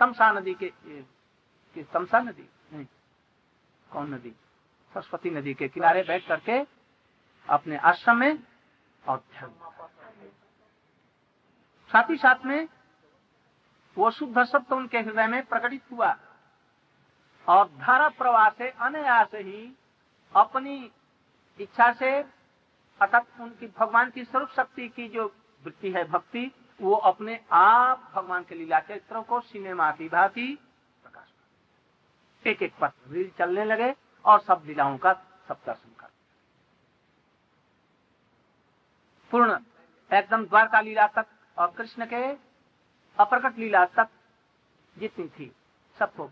तमसा 0.00 0.30
नदी 0.32 0.54
के 0.54 1.82
तमसा 1.84 2.20
नदी 2.20 2.48
कौन 3.90 4.14
नदी? 4.14 4.30
सरस्वती 4.94 5.30
नदी 5.30 5.54
के 5.54 5.68
किनारे 5.68 6.02
बैठ 6.02 6.26
करके 6.28 6.62
अपने 7.48 7.76
आश्रम 7.76 8.16
में 8.16 8.38
और 9.04 9.22
साथ 11.90 12.10
ही 12.10 12.16
साथ 12.16 12.44
में 12.44 12.68
वो 13.96 14.10
शुद्ध 14.10 14.44
शब्द 14.44 14.72
उनके 14.72 14.98
हृदय 14.98 15.26
में 15.26 15.42
प्रकटित 15.46 15.82
हुआ 15.92 16.16
और 17.48 17.68
धारा 17.68 18.08
प्रवाह 18.08 18.48
से, 18.48 18.68
अनायास 18.70 19.34
ही 19.34 19.76
अपनी 20.34 20.90
इच्छा 21.58 21.92
से, 21.92 22.10
अर्थात 23.00 23.26
उनकी 23.40 23.66
भगवान 23.78 24.10
की 24.10 24.24
स्वरूप 24.24 24.48
शक्ति 24.56 24.88
की 24.88 25.08
जो 25.08 25.26
वृत्ति 25.64 25.90
है 25.90 26.04
भक्ति, 26.04 26.50
वो 26.80 26.94
अपने 26.94 27.40
आप 27.52 28.10
भगवान 28.14 28.44
के 28.44 28.54
लीला 28.54 28.80
चरित्रों 28.80 29.22
को 29.22 29.40
सिनेमा 29.40 29.90
की 29.90 30.08
भांति 30.08 30.46
प्रकाश 31.04 32.46
एक 32.46 32.62
एक 32.62 32.72
पथ 32.80 32.92
रील 33.10 33.30
चलने 33.38 33.64
लगे 33.64 33.94
और 34.24 34.40
सब 34.40 34.62
लीलाओं 34.66 34.96
का 34.98 35.12
सब 35.48 35.60
दर्शन 35.66 35.90
कर 36.00 36.08
पूर्ण, 39.34 39.56
एकदम 40.12 40.44
द्वारका 40.44 40.80
लीला 40.80 41.06
तक 41.06 41.26
और 41.58 41.70
कृष्ण 41.70 42.06
के 42.06 42.32
अप्रकट 43.18 43.58
लीला 43.58 43.84
तक 43.84 44.08
जितनी 44.98 45.28
थी, 45.28 45.50
सबको। 45.98 46.30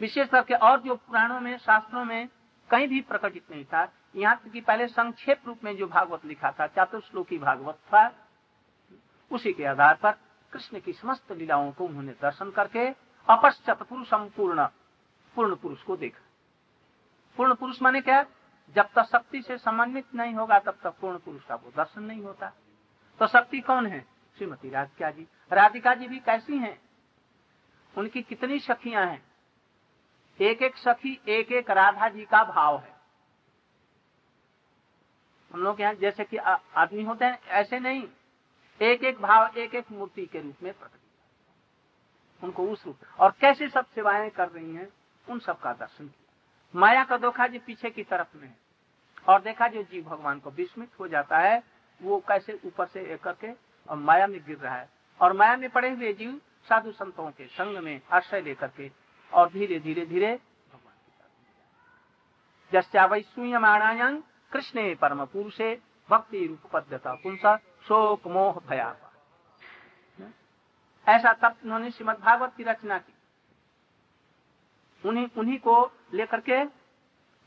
विशेष 0.00 0.28
करके 0.28 0.54
और 0.54 0.80
जो 0.80 0.94
पुराणों 0.96 1.40
में, 1.40 1.58
शास्त्रों 1.58 2.04
में 2.04 2.28
कहीं 2.70 2.88
भी 2.88 3.00
प्रकटित 3.00 3.50
नहीं 3.50 3.64
था, 3.64 3.92
यहाँ 4.16 4.36
तक 4.36 4.50
कि 4.52 4.60
पहले 4.60 4.86
संक्षेप 4.88 5.42
रूप 5.46 5.64
में 5.64 5.76
जो 5.76 5.86
भागवत 5.86 6.24
लिखा 6.24 6.50
था 6.50 6.66
चातुश्लोकी 6.66 7.38
भागवत 7.38 7.74
था, 7.74 8.12
उसी 9.30 9.52
के 9.52 9.64
आधार 9.64 9.94
पर 9.94 10.10
कृष्ण 10.52 10.80
की 10.80 10.92
समस्त 10.92 11.32
लीलाओं 11.32 11.72
को 11.72 11.84
उन्होंने 11.84 12.12
दर्शन 12.12 12.50
करके 12.50 12.88
अपश्चत 13.28 13.82
पुरुषम 13.82 14.28
पूर्ण 14.36 14.66
पूर्ण 15.36 15.56
पुरुष 15.56 15.82
को 15.82 15.96
देखा। 15.96 16.20
पूर्ण 17.36 17.54
पुरुष 17.54 17.82
माने 17.82 18.00
क्या? 18.00 18.26
जब 18.74 18.88
तक 18.92 19.02
शक्ति 19.02 19.42
से 19.42 19.58
समन्वित 19.58 20.14
नहीं 20.14 20.34
होगा, 20.34 20.58
तब 20.58 20.78
तक 20.82 20.90
पूर्ण 20.90 21.18
पुरुष 21.18 21.44
का 21.44 21.54
वो 21.54 21.72
दर्शन 21.76 22.02
नहीं 22.02 22.22
होता। 22.22 22.52
तो 23.18 23.26
शक्ति 23.26 23.60
कौन 23.60 23.86
है? 23.86 24.06
श्रीमती 24.38 24.70
राधिका 24.70 25.10
जी। 25.10 25.26
राधिका 25.52 25.94
जी 25.94 26.08
भी 26.08 26.18
कैसी 26.18 26.58
हैं? 26.58 26.80
उनकी 27.98 28.22
कितनी 28.22 28.58
सखियाँ 28.58 29.06
हैं? 29.06 29.22
एक 30.40 30.62
एक 30.62 30.76
सखी 30.76 31.20
एक 31.28 31.52
एक 31.52 31.70
राधा 31.70 32.08
जी 32.08 32.24
का 32.24 32.44
भाव 32.44 32.78
है। 32.78 33.00
हम 35.54 35.60
लोग 35.60 35.80
यहाँ 35.80 35.94
जैसे 35.94 36.24
कि 36.24 36.36
आदमी 36.36 37.02
होते 37.02 37.24
हैं, 37.24 37.42
ऐसे 37.42 37.80
नहीं। 37.80 38.08
एक 38.82 39.04
एक 39.04 39.20
भाव 39.20 39.56
एक 39.56 39.74
एक 39.74 39.92
मूर्ति 39.92 40.26
के 40.26 40.40
रूप 40.40 40.56
में 40.62 40.72
प्रकट 40.78 42.44
उनको 42.44 42.68
उस 42.68 42.86
रूप 42.86 42.98
और 43.20 43.34
कैसे 43.40 43.68
सब 43.68 43.86
सेवाएँ 43.86 44.30
कर 44.30 44.48
रही 44.48 44.74
हैं, 44.74 44.88
उन 45.28 45.38
सब 45.38 45.60
का 45.60 45.72
दर्शन 45.72 46.06
किया 46.06 46.80
माया 46.80 47.04
का 47.04 47.16
धोखा 47.18 47.46
जी 47.46 47.58
पीछे 47.58 47.90
की 47.90 48.04
तरफ़ 48.04 48.36
में 48.36 48.48
है। 48.48 48.59
और 49.28 49.40
देखा 49.40 49.68
जो 49.68 49.82
जीव 49.82 50.04
भगवान 50.04 50.40
को 50.40 50.50
विस्मित 50.50 50.88
हो 51.00 51.08
जाता 51.08 51.38
है, 51.38 51.62
वो 52.02 52.24
कैसे 52.28 52.60
ऊपर 52.64 52.86
से 52.86 53.14
एक 53.14 53.20
करके 53.20 53.52
और 53.88 53.96
माया 53.96 54.26
में 54.26 54.46
गिर 54.46 54.58
रहा 54.58 54.76
है। 54.76 54.88
और 55.20 55.32
माया 55.32 55.56
में 55.56 55.70
पड़े 55.70 55.90
हुए 55.90 56.12
जीव 56.12 56.40
साधु 56.68 56.92
संतों 56.92 57.30
के 57.30 57.46
संग 57.46 57.78
में 57.78 58.00
आश्रय 58.12 58.40
लेकर 58.40 58.66
के, 58.66 58.90
और 59.32 59.50
धीरे 59.50 59.80
धीरे 59.80 60.06
धीरे 60.06 60.40
भगवान 60.72 60.94
की 60.94 61.12
तरफ़ 62.72 62.72
जस्या 62.72 63.06
परम 64.94 65.24
पुरुषे, 65.24 65.80
भक्ति 66.10 66.46
रूप 66.46 66.60
पद्धता 66.72 67.14
पुंसा, 67.14 67.56
शोक 67.56 68.26
मोह 68.26 68.62
भया। 68.68 68.96
ऐसा 71.08 71.32
तब 71.32 71.56
उन्होंने 71.64 71.90
श्रीमद 71.90 72.16
भागवत 72.16 72.52
की 72.56 72.62
रचना 72.62 72.98
की। 72.98 73.14
उन्हीं 75.08 75.28
उन्हीं 75.38 75.58
को 75.58 75.92
लेकर 76.14 76.40
के 76.40 76.64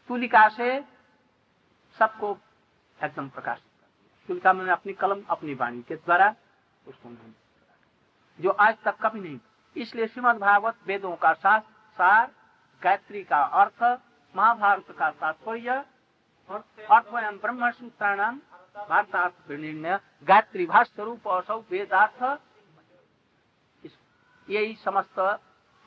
तुलिका 0.10 0.50
से 0.50 0.93
सबको 1.98 2.38
एकदम 2.98 3.30
प्रकाशित 3.30 3.72
कर 3.72 4.28
तुलिका 4.30 4.54
मैंने 4.54 4.72
अपनी 4.72 4.94
कलम, 4.94 5.22
अपनी 5.30 5.54
वाणी 5.54 5.82
के 5.82 5.96
द्वारा 5.96 6.34
उसको 6.86 7.10
जो 8.40 8.50
आज 8.50 8.78
तक 8.86 8.98
कभी 9.02 9.20
नहीं 9.20 9.40
इसलिए 9.76 10.08
श्रीमद 10.08 10.38
भागवत 10.38 10.76
वेदों 10.88 11.16
का 11.16 11.34
सार 11.34 11.60
सार, 11.98 12.32
गायत्री 12.82 13.24
का 13.24 13.42
अर्थ, 13.62 13.84
महाभारत 14.36 14.96
का 15.00 15.10
तात्पर्य 15.12 15.84
अर्थवयम 16.50 17.70
सूत्राणाम 17.72 18.40
भारतार्थ 18.90 19.52
निर्णय 19.52 20.00
गायत्री 20.28 20.66
भाष्य 20.66 21.04
रूप 21.04 21.28
और 21.28 21.44
सब 21.44 21.66
वेदार्थ। 21.72 22.24
यही 24.48 24.74
समस्त, 24.76 25.20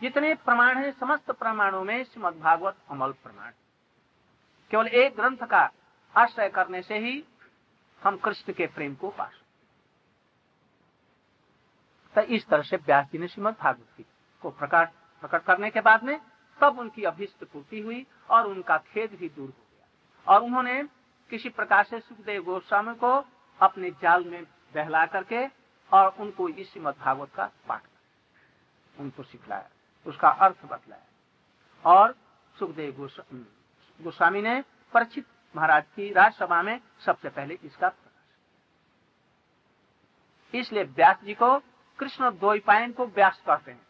जितने 0.01 0.35
प्रमाण 0.37 0.79
है, 0.79 0.91
समस्त 0.93 1.31
प्रमाणों 1.31 1.83
में 1.85 2.05
श्रीमद 2.05 2.39
भागवत 2.41 2.77
अमल 2.91 3.13
प्रमाण। 3.15 3.51
केवल 4.71 4.87
एक 4.87 5.17
ग्रंथ 5.17 5.47
का 5.47 5.71
आश्रय 6.17 6.49
करने 6.49 6.83
से 6.83 6.99
ही 6.99 7.23
हम 8.03 8.17
कृष्ण 8.17 8.53
के 8.53 8.67
प्रेम 8.67 8.95
को 8.95 9.11
पा 9.11 9.31
तो 12.15 12.23
इस 12.35 12.47
तरह 12.49 12.63
से 12.63 12.77
व्यास 12.77 13.07
जी 13.13 13.19
ने 13.19 13.29
श्रीमद 13.29 13.57
भागवत 13.61 14.05
को 14.43 14.51
प्रकट 14.51 14.91
प्रकट 15.23 15.45
करने 15.45 15.71
के 15.71 15.81
बाद 15.81 16.05
में 16.05 16.19
तब 16.61 16.79
उनकी 16.79 17.03
अभिष्ट 17.05 17.45
पूर्ति 17.45 17.81
हुई 17.81 18.07
और 18.31 18.47
उनका 18.47 18.77
खेद 18.87 19.15
भी 19.15 19.29
दूर 19.29 19.49
हो 19.49 19.65
गया। 19.71 20.35
और 20.35 20.43
उन्होंने 20.43 20.83
किसी 21.31 21.49
प्रकार 21.49 21.85
से 21.85 22.01
सुखदेव 22.01 22.43
गोस्वामी 22.43 22.95
को 22.95 23.13
अपने 23.61 23.91
जाल 24.03 24.25
में 24.25 24.43
बहला 24.75 25.05
करके 25.07 25.47
और 25.93 26.15
उनको 26.21 26.49
इस 26.49 26.73
श्रीमद 26.73 26.95
भागवत 27.01 27.31
का 27.35 27.51
पाठ 27.69 27.83
उनको 28.97 29.23
सिखलाया, 29.23 29.69
उसका 30.07 30.29
अर्थ 30.29 30.65
बतलाया। 30.65 31.03
और 31.85 32.15
सुखदेव 32.57 33.09
गोस्वामी 34.01 34.43
ने 34.43 34.63
परिचित 34.95 35.27
महाराज 35.57 35.85
की 35.97 36.13
राजसभा 36.13 36.63
में 36.63 36.81
सबसे 37.07 37.29
पहले 37.29 37.59
इसका 37.65 37.89
प्रकाश। 37.89 38.13
इसलिए 40.55 40.85
व्यास 40.85 41.17
जी 41.25 41.35
को 41.35 41.59
कृष्ण 41.99 42.31
द्वैपायन 42.31 42.93
को 42.93 43.07
व्यास 43.07 43.43
कहते 43.47 43.71
हैं। 43.71 43.87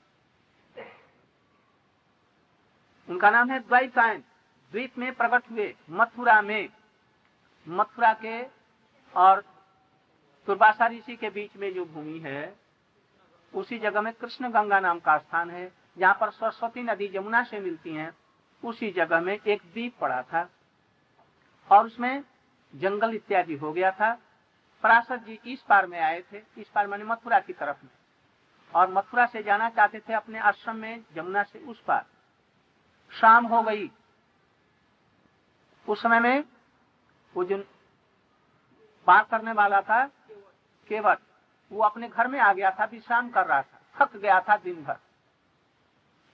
उनका 3.09 3.31
नाम 3.31 3.51
है 3.51 3.59
द्वैपायन। 3.59 4.25
द्वीप 4.73 4.99
में 4.99 5.15
प्रकट 5.15 5.51
हुए, 5.51 5.75
मथुरा 5.91 6.43
में। 6.43 6.69
मथुरा 7.69 8.13
के 8.15 8.43
और 9.17 9.41
तुर्बासा 10.47 10.87
ऋषि 10.87 11.17
के 11.17 11.31
बीच 11.31 11.57
में 11.57 11.75
जो 11.75 11.85
भूमि 11.85 12.19
है, 12.19 12.57
उसी 13.55 13.79
जगह 13.79 14.01
में 14.01 14.13
कृष्ण 14.13 14.51
गंगा 14.51 14.81
नाम 14.81 14.99
का 14.99 15.19
स्थान 15.19 15.51
है। 15.51 15.73
जहाँ 15.99 16.15
पर 16.21 16.31
सरस्वती 16.31 16.83
नदी 16.83 17.09
जमुना 17.09 17.43
से 17.45 17.61
मिलती 17.61 17.95
है, 17.95 18.13
उसी 18.65 18.91
जगह 18.91 19.21
में 19.21 19.41
एक 19.47 19.63
द्वीप 19.63 19.99
पड़ा 20.01 20.23
था। 20.23 20.49
और 21.71 21.87
उसमें 21.87 22.25
जंगल 22.75 23.15
इत्यादि 23.15 23.57
हो 23.57 23.73
गया 23.73 23.91
था। 23.91 24.19
पराशर 24.83 25.17
जी 25.17 25.41
इस 25.47 25.63
पार 25.63 25.87
में 25.87 26.01
आए 26.01 26.25
थे। 26.33 26.43
इस 26.59 26.69
पार 26.69 26.87
मैंने 26.87 27.05
मथुरा 27.05 27.41
की 27.41 27.53
तरफ़ 27.53 27.85
में। 27.85 27.91
और 28.75 28.91
मथुरा 28.91 29.27
से 29.27 29.43
जाना 29.43 29.71
चाहते 29.71 30.01
थे 30.01 30.13
अपने 30.13 30.39
आश्रम 30.39 30.77
में, 30.77 31.05
जमुना 31.15 31.43
से 31.43 31.59
उस 31.59 31.81
पार। 31.81 32.07
शाम 33.21 33.47
हो 33.47 33.63
गई। 33.63 33.91
उस 35.89 36.03
समय 36.03 36.21
में 36.21 36.45
वो 37.35 37.45
जो 37.45 37.65
पार 39.07 39.27
करने 39.31 39.53
वाला 39.53 39.81
था, 39.81 40.07
केवट, 40.89 41.19
वो 41.73 41.83
अपने 41.83 42.09
घर 42.09 42.29
में 42.29 42.41
आ 42.41 42.53
गया 42.53 42.71
था, 42.71 42.85
विश्राम 42.85 43.31
कर 43.31 43.47
रहा 43.47 43.63
था। 43.63 43.81
थक 44.01 44.17
गया 44.17 44.41
था 44.41 44.57
दिन 44.57 44.85
भर 44.85 44.97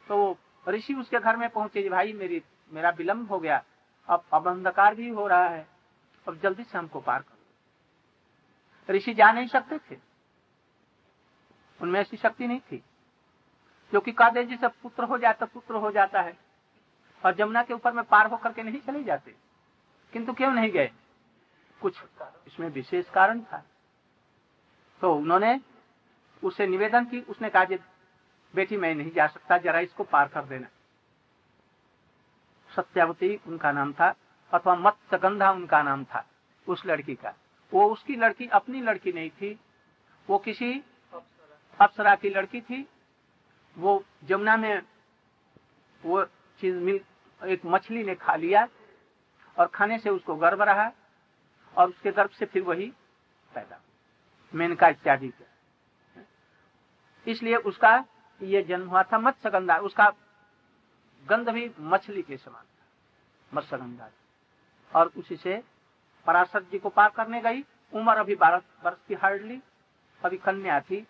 तो 0.09 0.37
ऋषि 0.69 0.95
उसके 0.95 1.19
घर 1.19 1.37
में 1.37 1.51
पहुँचे, 1.51 1.89
भाई, 1.89 2.13
मेरी, 2.13 2.43
मेरा 2.73 2.91
विलंब 2.91 3.29
हो 3.29 3.39
गया। 3.39 3.65
अब 4.09 4.25
अब 4.33 4.49
अंधकार 4.49 4.95
भी 4.95 5.09
हो 5.09 5.27
रहा 5.27 5.49
है। 5.49 5.67
अब 6.29 6.39
जल्दी 6.39 6.65
से 6.65 6.79
हमको 6.79 7.01
पार 7.01 7.23
करो। 7.23 8.95
ऋषि 8.95 9.15
जा 9.15 9.33
नहीं 9.33 9.49
सकते 9.49 9.79
थे। 9.79 9.99
उनमें 11.83 12.01
ऐसी 12.01 12.17
शक्ति 12.17 12.47
नहीं 12.47 12.61
थी। 12.61 12.79
क्योंकि 13.91 14.13
कहते 14.13 14.45
जैसे 14.45 14.69
पुत्र 14.69 15.05
हो 15.05 15.19
जाता 15.19 15.47
पुत्र 15.47 15.75
हो 15.75 15.91
जाता 15.91 16.23
है। 16.23 16.39
और 17.25 17.35
जमुना 17.35 17.63
के 17.63 17.75
ऊपर 17.75 17.93
में 17.93 18.05
पार 18.05 18.27
होकर 18.27 18.53
के 18.53 18.63
नहीं 18.63 18.81
चले 18.81 19.05
जाते। 19.05 19.35
किंतु 20.13 20.33
क्यों 20.33 20.53
नहीं 20.53 20.71
गए? 20.71 20.91
कुछ 21.81 22.03
इसमें 22.47 22.69
विशेष 22.69 23.11
कारण 23.11 23.41
था। 23.41 23.65
तो 25.01 25.15
उन्होंने 25.15 25.61
उसे 26.45 26.67
निवेदन 26.67 27.05
की, 27.05 27.21
उसने 27.21 27.51
कहा 27.51 27.65
बेटी, 28.55 28.77
मैं 28.77 28.95
नहीं 28.95 29.11
जा 29.11 29.27
सकता, 29.27 29.59
जरा 29.59 29.79
इसको 29.79 30.05
पार 30.05 30.29
कर 30.29 30.45
देना। 30.45 30.69
सत्यावती 32.77 33.41
उनका 33.47 33.73
नाम 33.73 33.93
था, 33.93 34.15
अथवा 34.53 34.75
मत 34.75 34.83
मत्स्यगंधा 34.83 35.51
उनका 35.51 35.83
नाम 35.83 36.05
था, 36.05 36.25
उस 36.67 36.87
लड़की 36.87 37.15
का। 37.15 37.35
वो 37.73 37.85
उसकी 37.87 38.17
लड़की 38.17 38.47
अपनी 38.47 38.81
लड़की 38.81 39.13
नहीं 39.13 39.31
थी, 39.31 39.59
वो 40.29 40.39
किसी 40.39 40.85
अप्सरा 41.81 42.15
की 42.15 42.31
लड़की 42.31 42.61
थी। 42.61 42.87
वो 43.77 44.05
जमुना 44.25 44.57
में 44.57 44.83
वो 46.03 46.25
चीज़ 46.61 46.77
मिल, 46.77 47.01
एक 47.43 47.61
मछली 47.67 48.05
ने 48.05 48.15
खा 48.15 48.35
लिया 48.37 48.69
और 49.59 49.67
खाने 49.67 49.99
से 49.99 50.11
उसको 50.11 50.35
गर्भ 50.35 50.63
रहा 50.63 50.91
और 51.77 51.89
उसके 51.89 52.11
गर्भ 52.11 52.31
से 52.31 52.47
फिर 52.47 52.63
वही 52.63 52.93
पैदा 53.55 53.81
मेनका 54.55 54.89
इत्यादि। 54.89 55.33
इसलिए 57.27 57.57
उसका 57.57 58.05
ये 58.41 58.63
जन्म 58.63 58.89
हुआ 58.89 59.03
था 59.03 59.19
मत्स्यगंधा, 59.19 59.77
उसका 59.77 60.13
गंध 61.29 61.49
भी 61.49 61.71
मछली 61.81 62.23
के 62.23 62.37
समान 62.37 62.63
था, 62.63 62.85
मत्स्यगंधा 63.53 64.11
और 64.93 65.11
उसी 65.17 65.37
से 65.37 65.63
पराशर 66.27 66.63
जी 66.63 66.79
को 66.79 66.89
पार 66.89 67.11
करने 67.11 67.41
गई। 67.41 67.65
उम्र 67.93 68.17
अभी 68.17 68.35
बारह 68.35 68.63
वर्ष 68.85 68.99
की 69.09 69.15
हार्डली, 69.15 69.61
अभी 70.23 70.37
कन्या 70.37 70.81
थी। 70.81 71.07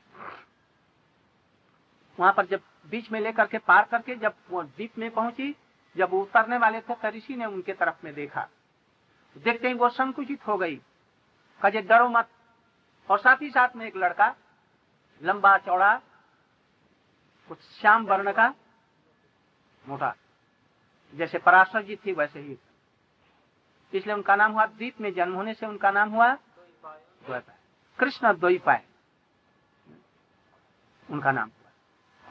वहाँ 2.18 2.32
पर 2.32 2.46
जब 2.46 2.60
बीच 2.90 3.10
में 3.12 3.20
लेकर 3.20 3.46
के 3.46 3.58
पार 3.58 3.86
करके 3.90 4.14
जब 4.16 4.34
वो 4.50 4.62
द्वीप 4.62 4.98
में 4.98 5.10
पहुँची, 5.10 5.54
जब 5.96 6.12
उतरने 6.12 6.58
वाले 6.58 6.80
थे 6.80 6.94
तो 6.94 7.08
ऋषि 7.08 7.36
ने 7.36 7.46
उनके 7.46 7.72
तरफ़ 7.72 8.04
में 8.04 8.14
देखा। 8.14 8.48
देखते 9.36 9.68
ही 9.68 9.74
वो 9.74 9.88
संकुचित 9.88 10.46
हो 10.46 10.56
गई। 10.58 10.80
कजे 11.60 11.82
डरो 11.82 12.08
मत। 12.08 12.28
और 13.10 13.18
साथ 13.18 13.36
ही 13.42 13.50
साथ 13.50 13.76
में 13.76 13.86
एक 13.86 13.96
लड़का, 13.96 14.34
लंबा 15.22 15.56
चौड़ा 15.58 15.94
कुछ 17.48 17.58
श्याम 17.60 18.04
वर्ण 18.06 18.32
का 18.32 18.54
मोटा। 19.88 20.14
जैसे 21.14 21.38
पराशर 21.38 21.82
जी 21.82 21.96
थी, 21.96 22.12
वैसे 22.12 22.40
ही। 22.40 22.58
इसलिए 23.94 24.14
उनका 24.14 24.36
नाम 24.36 24.52
हुआ 24.52 24.66
द्वीप 24.66 25.00
में 25.00 25.14
जन्म 25.14 25.34
होने 25.34 25.54
से 25.54 25.66
उनका 25.66 25.90
नाम 25.90 26.10
हुआ 26.10 26.34
कृष्ण 27.98 28.32
द्वैपाय। 28.32 28.84
उनका 31.10 31.32
नाम 31.32 31.48
हुआ। 31.48 31.70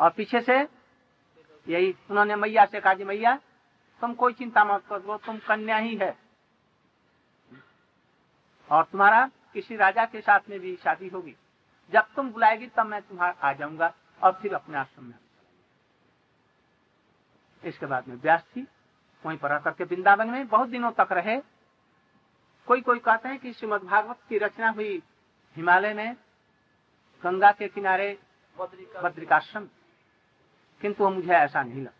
और 0.06 0.12
पीछे 0.12 0.42
से 0.42 0.60
यही, 1.68 1.96
उन्होंने 2.10 2.36
मैया 2.36 2.66
से 2.66 2.80
कहा 2.80 2.94
मैया, 2.94 3.36
तुम 4.02 4.14
कोई 4.14 4.34
चिंता 4.34 4.64
मत 4.64 4.84
करो 4.90 5.18
तुम 5.18 5.38
कन्या 5.38 5.78
ही 5.78 5.96
है। 5.96 6.18
और 8.72 8.84
तुम्हारा 8.84 9.30
किसी 9.54 9.76
राजा 9.76 10.06
के 10.06 10.22
साथ 10.22 10.40
में 10.50 10.60
भी 10.60 10.76
शादी 10.76 11.08
होगी। 11.08 11.36
जब 11.92 12.02
तुम 12.16 12.32
बुलाएगी, 12.32 12.68
तब 12.68 12.86
मैं 12.86 13.02
तुम्हारा 13.02 13.50
आ 13.50 13.54
जाऊँगा 13.54 13.94
और 14.24 14.40
फिर 14.42 14.56
अपने 14.56 14.78
आश्रम 14.78 15.06
में 15.06 15.16
इसके 17.64 17.86
बाद 17.86 18.08
में 18.08 18.16
व्यास 18.16 18.44
थी। 18.56 18.68
वहीं 19.26 19.38
पर 19.38 19.52
आकर 19.52 19.72
के 19.72 19.84
वृंदावन 19.84 20.30
में 20.30 20.48
बहुत 20.48 20.70
दिनों 20.70 20.92
तक 20.92 21.08
रहे। 21.12 21.42
कोई 22.68 22.82
कोई 22.82 23.00
कहते 23.00 23.30
हैं 23.30 23.40
कि 23.40 23.54
श्रीमद 23.54 23.82
भागवत 23.82 24.18
की 24.30 24.38
रचना 24.38 24.70
हुई 24.70 25.02
हिमालय 25.56 25.94
में, 25.94 26.16
गंगा 27.24 27.52
के 27.52 27.68
किनारे 27.68 28.20
बद्रिकाश्रम। 28.60 29.68
किंतु 30.82 31.10
मुझे 31.10 31.34
ऐसा 31.34 31.64
नहीं 31.64 31.82
लगता 31.82 31.98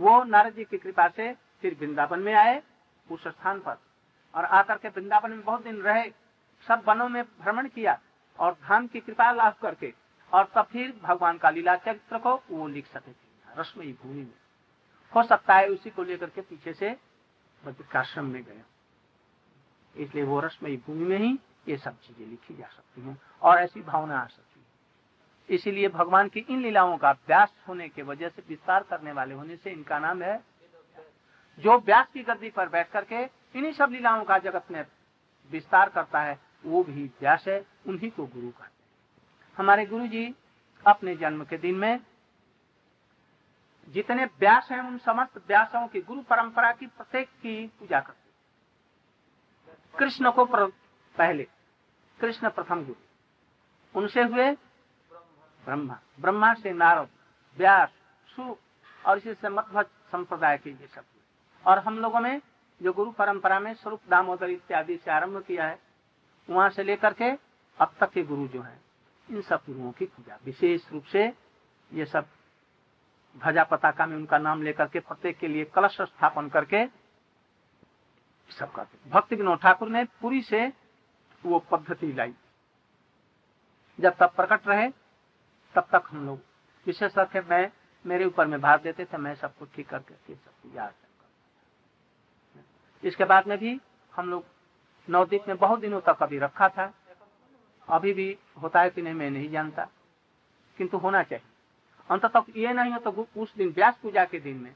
वो 0.00 0.24
नारद 0.24 0.54
जी 0.54 0.64
की 0.64 0.78
कृपा 0.78 1.08
से 1.08 1.32
फिर 1.32 1.76
वृंदावन 1.80 2.20
में 2.20 2.34
आए, 2.34 2.62
उस 3.10 3.28
स्थान 3.28 3.60
पर। 3.60 3.76
और 4.34 4.44
आकर 4.44 4.78
के 4.78 4.88
वृंदावन 4.88 5.30
में 5.30 5.42
बहुत 5.42 5.62
दिन 5.62 5.76
रहे, 5.76 6.10
सब 6.68 6.82
वनों 6.88 7.08
में 7.08 7.24
भ्रमण 7.24 7.68
किया 7.68 8.00
और 8.38 8.52
धाम 8.52 8.86
की 8.86 9.00
कृपा 9.00 9.30
लाभ 9.32 9.54
करके 9.62 9.94
और 10.32 10.44
तब 10.54 10.62
फिर 10.62 11.00
भगवान 11.02 11.38
का 11.38 11.50
लीला 11.50 11.76
चरित्र 11.76 12.18
को 12.18 12.42
वो 12.50 12.66
लिख 12.68 12.86
सके। 12.86 13.23
रश्मि 13.54 13.92
भूमि 14.02 14.20
में। 14.20 14.32
हो 15.12 15.22
सकता 15.22 15.54
है 15.54 15.68
उसी 15.68 15.90
को 15.90 16.02
लेकर 16.02 16.30
के 16.30 16.40
पीछे 16.40 16.72
से 16.72 16.90
बद्रिकाश्रम 17.62 18.24
में 18.24 18.42
गया 18.42 18.64
इसलिए 19.94 20.24
वो 20.24 20.40
रश्मि 20.40 20.76
भूमि 20.86 21.04
में 21.04 21.18
ही 21.18 21.38
ये 21.68 21.76
सब 21.76 21.98
चीज़ें 21.98 22.26
लिखी 22.26 22.54
जा 22.54 22.66
सकती 22.66 23.02
हैं 23.02 23.18
और 23.42 23.58
ऐसी 23.58 23.80
भावना 23.82 24.18
आ 24.18 24.26
सकती 24.26 24.60
है। 24.60 25.54
इसीलिए 25.54 25.88
भगवान 25.88 26.28
की 26.28 26.40
इन 26.40 26.62
लीलाओं 26.62 26.96
का 26.98 27.10
व्यास 27.26 27.52
होने 27.68 27.88
के 27.88 28.02
वजह 28.02 28.28
से, 28.28 28.42
विस्तार 28.48 28.82
करने 28.82 29.12
वाले 29.12 29.34
होने 29.34 29.56
से 29.56 29.70
इनका 29.70 29.98
नाम 29.98 30.22
है 30.22 30.42
जो 31.58 31.78
व्यास 31.78 32.06
की 32.14 32.22
गद्दी 32.22 32.50
पर 32.50 32.68
बैठ 32.68 32.90
करके 32.90 33.22
इन्हीं 33.54 33.72
सब 33.72 33.90
लीलाओं 33.92 34.24
का 34.24 34.38
जगत 34.38 34.70
में 34.70 34.84
विस्तार 35.50 35.88
करता 35.88 36.20
है, 36.20 36.38
वो 36.64 36.82
भी 36.84 37.04
व्यास 37.20 37.44
है, 37.48 37.64
उन्हीं 37.86 38.10
को 38.10 38.26
गुरु 38.26 38.48
कहते 38.48 38.64
हैं। 38.64 39.54
हमारे 39.56 39.84
गुरु 39.86 40.06
जी 40.06 40.34
अपने 40.84 41.14
जन्म 41.16 41.44
के 41.44 41.58
दिन 41.58 41.74
में 41.74 42.00
जितने 43.88 44.24
व्यास 44.40 44.68
हैं, 44.70 44.80
उन 44.80 44.98
समस्त 44.98 45.36
व्यासों 45.48 45.86
की 45.88 46.00
गुरु 46.00 46.22
परंपरा 46.22 46.72
की 46.72 46.86
प्रत्येक 46.88 47.28
की 47.42 47.66
पूजा 47.80 48.00
करते 48.00 48.22
कृष्ण 49.94 50.30
को 50.30 50.44
पहले, 50.44 51.46
कृष्ण 52.20 52.48
प्रथम 52.50 52.84
गुरु 52.84 54.00
उनसे 54.00 54.22
हुए 54.22 54.50
ब्रह्मा। 55.66 55.98
ब्रह्मा 56.20 56.52
से 56.54 56.72
नारद, 56.72 57.08
व्यास, 57.56 57.90
सु 58.28 58.56
और 59.04 59.18
इसी 59.18 59.34
से 59.34 59.48
मध्य 59.48 59.82
संप्रदाय 60.12 60.58
के 60.58 60.70
ये 60.70 60.86
सब 60.86 61.04
और 61.64 61.78
हम 61.78 61.98
लोगों 61.98 62.20
में 62.20 62.40
जो 62.80 62.92
गुरु 62.92 63.10
परंपरा 63.12 63.58
में 63.60 63.72
स्वरूप 63.74 64.00
दामोदर 64.10 64.50
इत्यादि 64.50 64.96
से 64.96 65.10
आरंभ 65.10 65.42
किया 65.42 65.66
है, 65.66 65.78
वहाँ 66.48 66.68
से 66.70 66.82
लेकर 66.82 67.12
के 67.12 67.30
अब 67.78 67.94
तक 68.00 68.10
के 68.10 68.22
गुरु 68.22 68.46
जो 68.48 68.62
है, 68.62 68.78
इन 69.28 69.40
सब 69.42 69.60
गुरुओं 69.66 69.92
की 69.92 70.04
पूजा। 70.06 70.38
विशेष 70.44 70.90
रूप 70.92 71.04
से 71.04 71.32
ये 71.90 72.04
सब 72.06 72.26
ध्वजा 73.36 73.64
पताका 73.64 74.06
में 74.06 74.16
उनका 74.16 74.38
नाम 74.38 74.62
लेकर 74.62 74.88
के 74.88 75.00
प्रत्येक 75.00 75.38
के 75.38 75.48
लिए 75.48 75.64
कलश 75.64 76.00
स्थापन 76.02 76.48
करके 76.48 76.86
सब 78.50 78.72
करते 78.72 79.10
भक्ति 79.10 79.36
विनोद 79.36 79.58
ठाकुर 79.58 79.88
ने 79.88 80.04
पूरी 80.20 80.40
से 80.42 80.66
वो 81.44 81.58
पद्धति 81.70 82.12
लाई। 82.12 82.34
जब 83.98 84.16
तक 84.16 84.34
प्रकट 84.36 84.66
रहे, 84.68 84.88
तब 85.74 85.86
तक 85.92 86.04
हम 86.08 86.26
लोग 86.26 86.38
विशेष 86.86 87.12
करके 87.14 87.40
मैं, 87.40 87.70
मेरे 88.04 88.24
ऊपर 88.24 88.46
में 88.46 88.60
भार 88.60 88.80
देते 88.80 89.04
थे, 89.04 89.16
मैं 89.16 89.34
सबको 89.34 89.64
ठीक 89.64 89.88
करके 89.88 90.34
सब 90.34 90.76
याद 90.76 90.92
इसके 93.02 93.24
बाद 93.24 93.46
में 93.46 93.58
भी 93.58 93.80
हम 94.12 94.28
लोग 94.30 94.44
नवदीप 95.08 95.48
में 95.48 95.56
बहुत 95.56 95.80
दिनों 95.80 96.00
तक 96.00 96.22
अभी 96.22 96.38
रखा 96.38 96.68
था। 96.68 96.92
अभी 97.88 98.12
भी 98.12 98.36
होता 98.62 98.80
है 98.80 98.90
कि 98.90 99.02
नहीं, 99.02 99.14
मैं 99.14 99.30
नहीं 99.30 99.50
जानता, 99.50 99.86
किंतु 100.78 100.98
होना 100.98 101.22
चाहिए। 101.22 101.44
अंत 102.08 102.24
तक 102.26 102.44
ये 102.56 102.72
नहीं 102.72 102.92
हो 102.92 102.98
तो 103.00 103.26
उस 103.36 103.54
दिन 103.56 103.68
व्यास 103.68 103.98
पूजा 104.02 104.24
के 104.24 104.40
दिन 104.40 104.56
में 104.56 104.74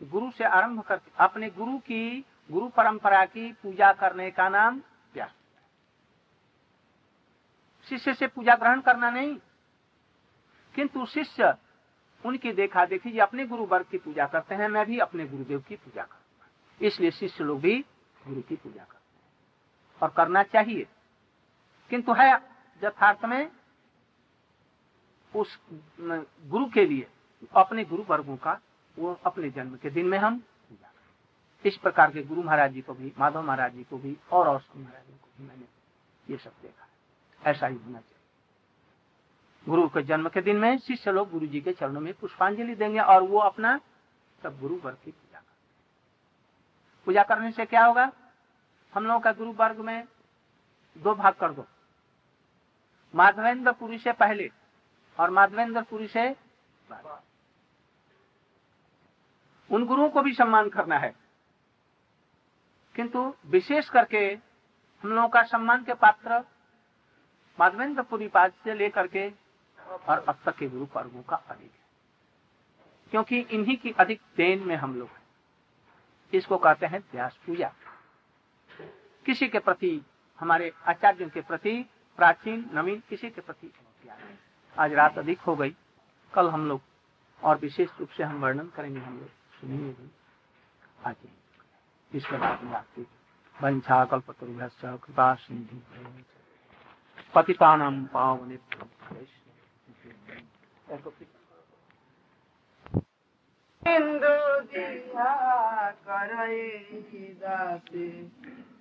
गुरु 0.00 0.30
से 0.30 0.44
आरंभ 0.44 0.82
करके 0.82 1.10
अपने 1.18 1.48
गुरु 1.50 1.78
की, 1.78 2.24
गुरु 2.50 2.68
परंपरा 2.68 3.24
की 3.26 3.52
पूजा 3.52 3.92
करने 3.92 4.30
का 4.30 4.48
नाम 4.48 4.80
व्यास। 5.14 5.34
शिष्य 7.86 8.14
से 8.14 8.26
पूजा 8.26 8.54
ग्रहण 8.54 8.80
करना 8.80 9.10
नहीं, 9.10 9.36
किंतु 10.74 11.06
शिष्य 11.06 11.54
उनकी 12.24 12.52
देखा 12.52 12.84
देखी 12.86 13.18
अपने 13.18 13.46
गुरु 13.46 13.64
वर्ग 13.66 13.86
की 13.90 13.98
पूजा 13.98 14.26
करते 14.26 14.54
हैं, 14.54 14.68
मैं 14.68 14.86
भी 14.86 14.98
अपने 14.98 15.26
गुरुदेव 15.26 15.60
की 15.68 15.76
पूजा 15.76 16.02
करूँगा 16.02 16.86
इसलिए 16.86 17.10
शिष्य 17.10 17.44
लोग 17.44 17.60
भी 17.60 17.78
गुरु 18.26 18.40
की 18.40 18.56
पूजा 18.56 18.82
करते 18.82 18.96
हैं 18.96 20.00
और 20.00 20.14
करना 20.16 20.42
चाहिए। 20.44 20.86
किंतु 21.90 22.12
है 22.12 22.32
यथार्थ 22.82 23.24
में 23.24 23.50
उस 25.34 25.58
गुरु 26.00 26.66
के 26.66 26.84
लिए, 26.86 27.06
अपने 27.54 27.84
गुरु 27.84 28.02
वर्गों 28.02 28.36
का, 28.36 28.58
वो 28.96 29.18
अपने 29.26 29.50
जन्म 29.50 29.76
के 29.76 29.90
दिन 29.90 30.06
में 30.06 30.18
हम 30.18 30.42
इस 31.64 31.76
प्रकार 31.76 32.10
के 32.10 32.22
गुरु 32.22 32.42
महाराज 32.42 32.72
जी 32.72 32.80
को 32.80 32.94
भी, 32.94 33.12
माधव 33.18 33.42
महाराज 33.42 33.74
जी 33.74 33.82
को 33.84 33.98
भी, 33.98 34.16
और 34.32 34.48
औसम 34.48 34.80
महाराज 34.80 35.06
जी 35.06 35.12
को 35.12 35.28
भी 35.38 35.48
मैंने 35.48 35.64
ये 36.26 36.36
सब 36.36 36.52
देखा 36.62 37.50
ऐसा 37.50 37.66
ही 37.66 37.76
होना 37.76 37.98
चाहिए। 37.98 38.18
गुरु 39.66 39.88
के 39.88 40.02
जन्म 40.02 40.28
के 40.28 40.40
दिन 40.40 40.56
में 40.56 40.78
शिष्य 40.78 41.12
लोग 41.12 41.30
गुरु 41.30 41.46
जी 41.46 41.60
के 41.60 41.72
चरणों 41.72 42.00
में 42.00 42.12
पुष्पांजलि 42.14 42.74
देंगे 42.74 43.00
और 43.00 43.22
वो 43.22 43.38
अपना 43.40 43.76
सब 44.42 44.58
गुरु 44.60 44.76
वर्ग 44.84 44.96
की 45.04 45.10
पूजा 45.10 45.38
करते 45.38 47.04
पूजा 47.06 47.22
करने 47.22 47.50
से 47.52 47.66
क्या 47.66 47.84
होगा? 47.84 48.10
हम 48.92 49.06
लोगों 49.06 49.20
का 49.20 49.32
गुरु 49.32 49.52
वर्ग 49.52 49.80
में 49.80 50.04
दो 50.96 51.14
भाग 51.14 51.34
कर 51.34 51.52
दो। 51.52 51.66
माधवेंद्र 53.14 53.72
पुरी 53.72 53.98
से 53.98 54.12
पहले 54.14 54.50
और 55.20 55.30
माधवेंद्र 55.30 56.06
से 56.06 56.36
उन 59.70 59.86
गुरुओं 59.86 60.08
को 60.10 60.22
भी 60.22 60.32
सम्मान 60.34 60.68
करना 60.68 60.98
है। 60.98 61.14
किंतु 62.94 63.34
विशेष 63.46 63.88
करके 63.88 64.38
हम 65.02 65.12
लोगों 65.12 65.28
का 65.28 65.42
सम्मान 65.42 65.84
के 65.84 65.94
पात्र 65.94 66.38
माधवेंद्र 67.60 68.02
पुरी 68.02 68.28
पाद 68.28 68.52
से 68.64 68.74
लेकर 68.74 69.06
के 69.06 69.32
और 70.08 70.24
अब 70.28 70.38
तक 70.44 70.56
के 70.56 70.68
गुरु 70.68 70.86
पर्वों 70.86 71.22
का 71.22 71.36
अधिक 71.36 71.70
है। 71.70 71.84
क्योंकि 73.10 73.40
इन्हीं 73.40 73.76
की 73.76 73.90
अधिक 73.90 74.20
देन 74.36 74.66
में 74.66 74.76
हम 74.76 74.98
लोग 74.98 75.10
इसको 76.34 76.58
कहते 76.58 76.86
हैं 76.86 77.00
व्यास 77.12 77.36
पूजा। 77.46 77.72
किसी 79.26 79.48
के 79.48 79.58
प्रति, 79.58 80.02
हमारे 80.40 80.72
आचार्यों 80.88 81.28
के 81.28 81.40
प्रति 81.40 81.90
प्राचीन, 82.16 82.70
नवीन, 82.74 83.02
किसी 83.08 83.30
के 83.30 83.40
प्रति 83.40 83.72
आज 84.78 84.92
रात 84.92 85.18
अधिक 85.18 85.40
हो 85.40 85.56
गई। 85.56 85.76
कल 86.34 86.50
हम 86.50 86.68
लोग 86.68 86.80
और 87.42 87.58
विशेष 87.58 87.88
रूप 88.00 88.08
से 88.08 88.22
हम 88.22 88.40
वर्णन 88.42 88.66
करेंगे 88.66 89.00
हम 89.00 89.18
लोग। 89.18 89.28
सुनेंगे 89.28 89.92
भी। 89.92 90.10
इसके 92.18 92.36
बाद 92.36 92.62
में 92.62 92.72
आपकी 92.72 93.06
वंशा 93.62 94.04
कृपा 94.96 95.34
सिंधु। 95.34 95.76
पावने 98.06 98.56
दिया 105.06 105.90
करे 105.90 107.32
दासे। 107.34 108.28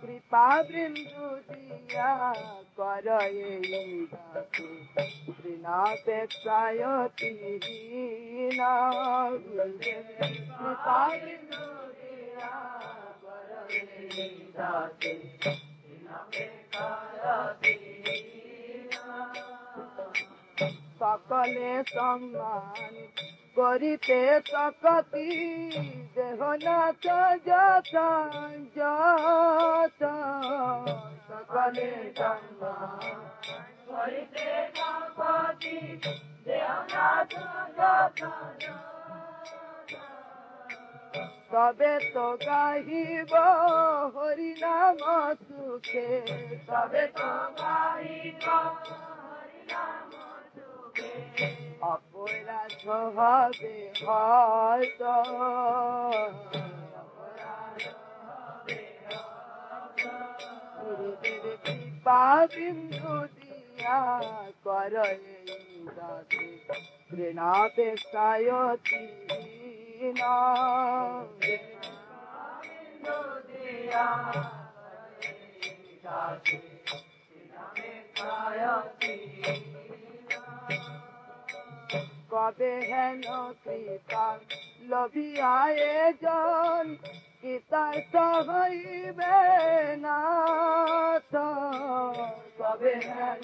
कृपा 0.00 0.46
बिंदु 0.62 1.26
दिया 1.50 2.12
कर 2.80 3.08
ऋणापेक्षायती 5.46 7.30
कृपा 10.58 11.00
बिंदु 11.16 11.66
दिया 12.00 12.50
সকলে 21.00 21.70
সম্মান 21.94 22.94
করিতে 23.56 24.20
সকতি 24.52 25.28
দেহ 26.14 26.40
নাচ 26.64 27.04
সকলে 31.28 31.90
সম্মান 32.18 33.16
করিতে 33.88 34.48
তবে 41.52 41.92
তো 42.14 42.26
গাহিব 42.46 43.32
হরি 44.14 44.52
নাম 44.62 44.98
সুখে। 45.44 46.10
তবে 46.68 47.04
তো 47.18 47.30
গাহিব 47.60 48.46
হরি 48.88 49.60
নাম 49.72 50.19
অপরাধ 51.85 52.73
হবে 53.15 53.75
হয়তো 54.05 55.15
গুরুদেব 60.77 61.43
কৃপা 61.65 62.23
বিন্দু 62.53 63.15
দিয়া 63.33 63.99
কর 64.63 64.93
এই 65.05 65.25
দাসে 65.97 66.45
ঘৃণাপেক্ষায়তি 67.09 69.03
না 70.13 70.35
কবে 82.30 82.74
হেন 82.90 83.22
সীতার 83.62 84.38
লভিয়া 84.88 85.56
জন 86.22 86.86
গীতার 87.42 87.96
সহইবে 88.12 89.38
না 89.96 90.20
তো? 91.32 91.48
কবে 92.58 92.94
হেন 93.08 93.40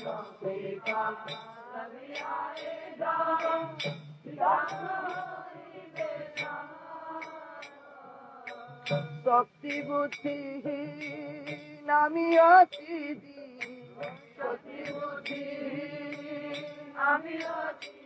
শক্তি 9.27 9.75
বুদ্ধি 9.83 10.38
আমি 11.96 12.27
অতি 12.51 12.99
শক্তি 14.37 14.79
বুদ্ধি 14.90 15.44
আমি 17.07 17.37
অতি 17.59 18.06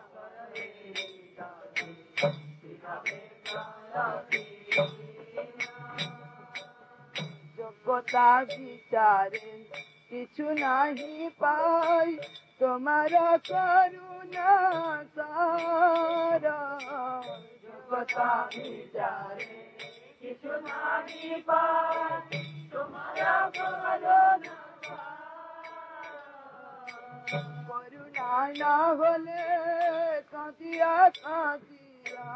না 7.91 7.97
যোগ্যতা 7.97 8.29
বিচারে, 8.49 9.47
কিছু 10.09 10.45
নাহি 10.59 11.29
পাই, 11.39 12.09
তোমার 12.59 13.13
করুণা 13.49 14.53
সার। 15.15 16.43
যোগ্যতা 17.63 18.31
বিচারে, 18.51 19.53
কিছু 20.21 20.51
নাহি 20.67 21.27
করুণা 27.65 28.33
না 28.59 28.75
হলে 28.99 29.43
কাঁদিয়া 30.31 30.95
কাঁদিয়া 31.23 32.29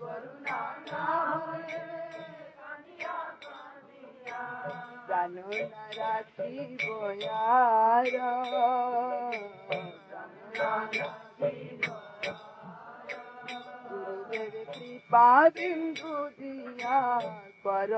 করুণা 0.00 0.60
না 0.90 1.06
হলে 1.40 1.84
জানো 5.08 5.46
না 5.64 5.84
রাখি 5.98 6.54
বয়ার 6.80 8.12
গুরুদেব 13.84 14.54
কৃপা 14.74 15.28
বিন্দু 15.54 16.14
দিয়া 16.30 17.00
কর 17.64 17.92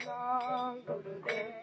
না 0.00 0.22
গুরুদেব 0.86 1.62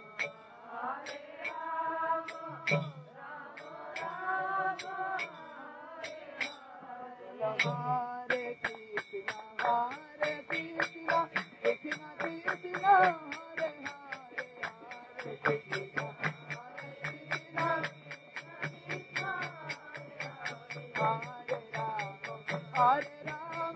Hare 22.73 23.07
Rama, 23.25 23.73